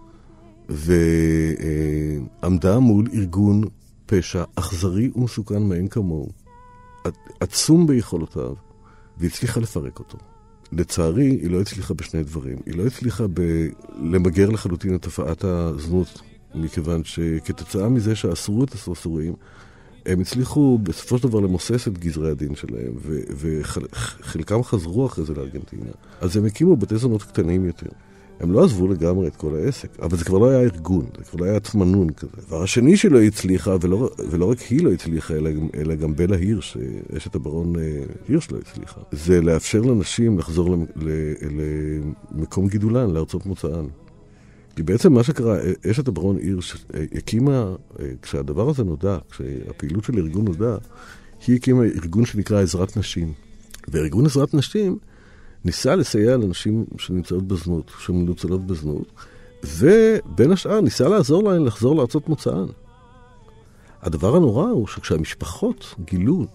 ועמדה 0.68 2.78
מול 2.78 3.08
ארגון 3.14 3.62
פשע 4.12 4.44
אכזרי 4.56 5.10
ומסוכן 5.14 5.62
מאין 5.62 5.88
כמוהו, 5.88 6.28
עצום 7.40 7.86
ביכולותיו, 7.86 8.54
והצליחה 9.18 9.60
לפרק 9.60 9.98
אותו. 9.98 10.18
לצערי, 10.72 11.28
היא 11.28 11.50
לא 11.50 11.60
הצליחה 11.60 11.94
בשני 11.94 12.22
דברים. 12.22 12.58
היא 12.66 12.76
לא 12.76 12.86
הצליחה 12.86 13.24
ב- 13.34 13.68
למגר 14.02 14.50
לחלוטין 14.50 14.94
את 14.94 15.02
תופעת 15.02 15.44
הזנות, 15.44 16.22
מכיוון 16.54 17.04
שכתוצאה 17.04 17.88
מזה 17.88 18.16
שאסרו 18.16 18.64
את 18.64 18.72
הסרסורים, 18.72 19.34
הם 20.06 20.20
הצליחו 20.20 20.78
בסופו 20.82 21.18
של 21.18 21.28
דבר 21.28 21.40
למוסס 21.40 21.88
את 21.88 21.98
גזרי 21.98 22.30
הדין 22.30 22.54
שלהם, 22.54 22.92
וחלקם 23.36 24.60
וחל... 24.60 24.76
חזרו 24.76 25.06
אחרי 25.06 25.24
זה 25.24 25.34
לארגנטינה. 25.34 25.90
אז 26.20 26.36
הם 26.36 26.44
הקימו 26.44 26.76
בתי 26.76 26.96
זונות 26.96 27.22
קטנים 27.22 27.64
יותר. 27.64 27.90
הם 28.42 28.52
לא 28.52 28.64
עזבו 28.64 28.88
לגמרי 28.88 29.28
את 29.28 29.36
כל 29.36 29.54
העסק, 29.54 30.00
אבל 30.00 30.16
זה 30.16 30.24
כבר 30.24 30.38
לא 30.38 30.50
היה 30.50 30.60
ארגון, 30.60 31.06
זה 31.18 31.24
כבר 31.24 31.40
לא 31.40 31.44
היה 31.44 31.56
עצמנון 31.56 32.12
כזה. 32.12 32.32
הדבר 32.38 32.62
השני 32.62 32.96
שלא 32.96 33.22
הצליחה, 33.22 33.76
ולא, 33.80 34.10
ולא 34.30 34.50
רק 34.50 34.58
היא 34.58 34.84
לא 34.84 34.92
הצליחה, 34.92 35.34
אלא, 35.34 35.50
אלא 35.74 35.94
גם 35.94 36.16
בלה 36.16 36.36
הירש, 36.36 36.76
אשת 37.16 37.34
הברון 37.34 37.76
אה, 37.76 38.02
הירש 38.28 38.50
לא 38.50 38.58
הצליחה, 38.58 39.00
זה 39.12 39.40
לאפשר 39.40 39.80
לנשים 39.80 40.38
לחזור 40.38 40.76
למקום 42.32 42.68
גידולן, 42.68 43.10
לארצות 43.10 43.46
מוצאן. 43.46 43.86
כי 44.76 44.82
בעצם 44.82 45.12
מה 45.12 45.22
שקרה, 45.22 45.58
אשת 45.90 46.08
הברון 46.08 46.36
הירש 46.36 46.76
אה, 46.94 47.04
הקימה, 47.14 47.74
אה, 48.00 48.06
כשהדבר 48.22 48.68
הזה 48.68 48.84
נודע, 48.84 49.18
כשהפעילות 49.30 50.04
של 50.04 50.18
ארגון 50.18 50.44
נודע, 50.44 50.76
היא 51.46 51.56
הקימה 51.56 51.82
ארגון 51.82 52.24
שנקרא 52.24 52.62
עזרת 52.62 52.96
נשים. 52.96 53.32
וארגון 53.88 54.26
עזרת 54.26 54.54
נשים 54.54 54.98
ניסה 55.64 55.96
לסייע 55.96 56.36
לנשים 56.36 56.84
שנמצאות 56.98 57.46
בזנות, 57.46 57.90
שמנוצלות 57.98 58.66
בזנות, 58.66 59.12
ובין 59.64 60.52
השאר 60.52 60.80
ניסה 60.80 61.08
לעזור 61.08 61.42
להן 61.42 61.64
לחזור 61.64 61.96
לארצות 61.96 62.28
מוצאן. 62.28 62.66
הדבר 64.02 64.36
הנורא 64.36 64.70
הוא 64.70 64.86
שכשהמשפחות 64.86 65.94
גילו 66.04 66.46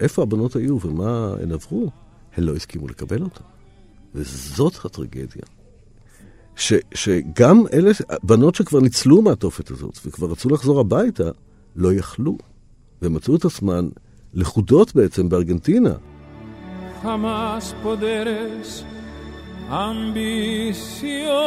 איפה 0.00 0.22
הבנות 0.22 0.56
היו 0.56 0.78
ומה 0.86 1.34
הן 1.42 1.52
עברו, 1.52 1.90
הן 2.36 2.44
לא 2.44 2.56
הסכימו 2.56 2.88
לקבל 2.88 3.22
אותן. 3.22 3.44
וזאת 4.14 4.84
הטרגדיה. 4.84 5.42
ש, 6.56 6.72
שגם 6.94 7.64
אלה, 7.72 7.90
בנות 8.22 8.54
שכבר 8.54 8.80
ניצלו 8.80 9.22
מהתופת 9.22 9.70
הזאת 9.70 9.98
וכבר 10.06 10.30
רצו 10.30 10.48
לחזור 10.48 10.80
הביתה, 10.80 11.30
לא 11.76 11.92
יכלו. 11.92 12.38
ומצאו 13.02 13.36
את 13.36 13.44
עצמן 13.44 13.88
לכודות 14.34 14.94
בעצם 14.94 15.28
בארגנטינה. 15.28 15.94
Jamás 17.02 17.74
poderes 17.82 18.84
ambiciones. 19.70 21.40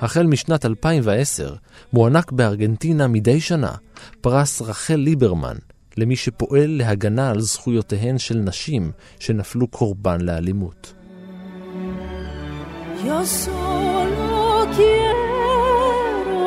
החל 0.00 0.26
משנת 0.26 0.64
2010 0.64 1.54
מוענק 1.92 2.32
בארגנטינה 2.32 3.08
מדי 3.08 3.40
שנה 3.40 3.72
פרס 4.20 4.62
רחל 4.62 4.94
ליברמן 4.94 5.56
למי 5.96 6.16
שפועל 6.16 6.70
להגנה 6.78 7.30
על 7.30 7.40
זכויותיהן 7.40 8.18
של 8.18 8.34
נשים 8.38 8.92
שנפלו 9.18 9.66
קורבן 9.66 10.20
לאלימות. 10.20 10.94
Yo 13.06 13.20
solo 13.44 14.64
quiero 14.76 16.44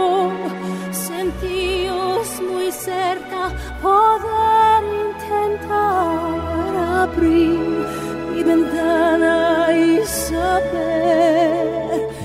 sentiros 1.08 2.30
muy 2.50 2.70
cerca, 2.86 3.44
poder 3.82 4.75
intentar 5.26 7.04
abrir 7.04 7.60
mi 8.32 8.42
ventana 8.50 9.38
y 9.72 9.90
saber. 10.06 11.56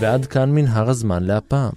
ועד 0.00 0.26
כאן 0.26 0.50
מנהר 0.50 0.90
הזמן 0.90 1.22
להפעם. 1.22 1.72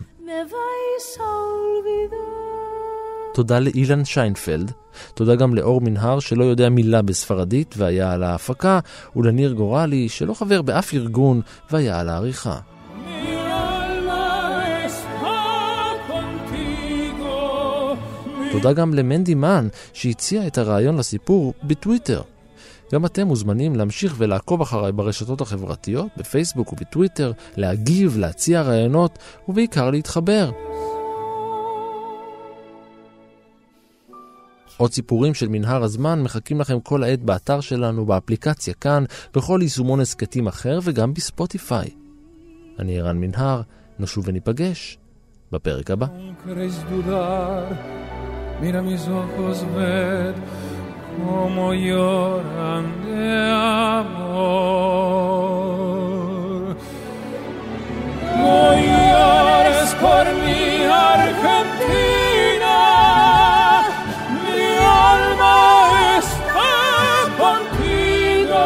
תודה 3.34 3.59
לאילן 3.59 4.05
שיינפלד, 4.05 4.71
תודה 5.13 5.36
גם 5.36 5.55
לאור 5.55 5.82
מנהר 5.82 6.19
שלא 6.19 6.43
יודע 6.43 6.69
מילה 6.69 7.01
בספרדית 7.01 7.76
והיה 7.78 8.11
על 8.11 8.24
ההפקה, 8.24 8.80
ולניר 9.15 9.53
גורלי 9.53 10.09
שלא 10.09 10.34
חבר 10.34 10.61
באף 10.61 10.93
ארגון 10.93 11.41
והיה 11.71 11.99
על 11.99 12.09
העריכה. 12.09 12.59
תודה 18.54 18.74
גם 18.74 18.93
למנדי 18.93 19.36
מן 19.36 19.68
שהציע 19.93 20.47
את 20.47 20.58
הרעיון 20.58 20.97
לסיפור 20.97 21.54
בטוויטר. 21.64 22.22
גם 22.93 23.06
אתם 23.06 23.28
מוזמנים 23.28 23.76
להמשיך 23.76 24.16
ולעקוב 24.18 24.62
אחריי 24.62 24.91
ברשתות 24.91 25.41
החברתיות, 25.41 26.08
בפייסבוק 26.18 26.74
ובטוויטר, 26.74 27.32
להגיב, 27.58 28.18
להציע 28.18 28.62
רעיונות 28.62 29.20
ובעיקר 29.47 29.91
להתחבר. 29.91 30.51
עוד 34.78 34.93
סיפורים 34.93 35.34
של 35.34 35.47
מנהר 35.47 35.84
הזמן 35.84 36.22
מחכים 36.22 36.60
לכם 36.60 36.80
כל 36.80 37.04
העת 37.04 37.24
באתר 37.24 37.62
שלנו, 37.62 38.06
באפליקציה 38.06 38.74
כאן, 38.74 39.04
בכל 39.36 39.60
יישומון 39.62 39.99
הסכתים 39.99 40.47
אחר 40.47 40.80
וגם 40.84 41.14
בספוטיפיי. 41.14 41.89
אני 42.80 42.99
ערן 42.99 43.18
מנהר, 43.18 43.62
נשוב 43.99 44.24
וניפגש 44.28 44.97
בפרק 45.51 45.91
הבא. 45.91 46.08
Mira 48.62 48.82
mis 48.82 49.08
ojos, 49.08 49.66
ved 49.76 50.36
cómo 51.18 51.74
lloran 51.74 52.86
de 53.06 53.51
amor. 53.51 54.54
No 58.38 58.74
llores 58.74 59.89
por 60.01 60.26
mi 60.43 60.64
Argentina, 61.16 62.78
mi 64.43 64.64
alma 65.12 65.58
está 66.20 66.74
contigo, 67.43 68.64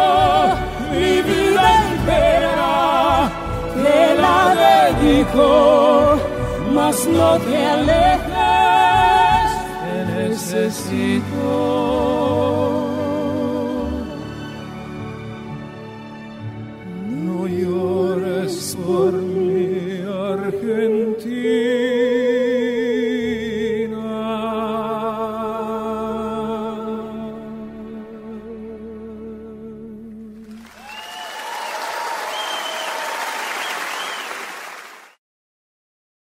mi 0.91 1.11
vida 1.29 1.65
entera 1.89 2.75
te 3.83 3.99
la 4.21 4.39
dedico, 4.65 5.49
mas 6.73 6.97
no 7.07 7.29
te 7.39 7.57
alejes. 7.65 8.36
necesito. 10.57 12.16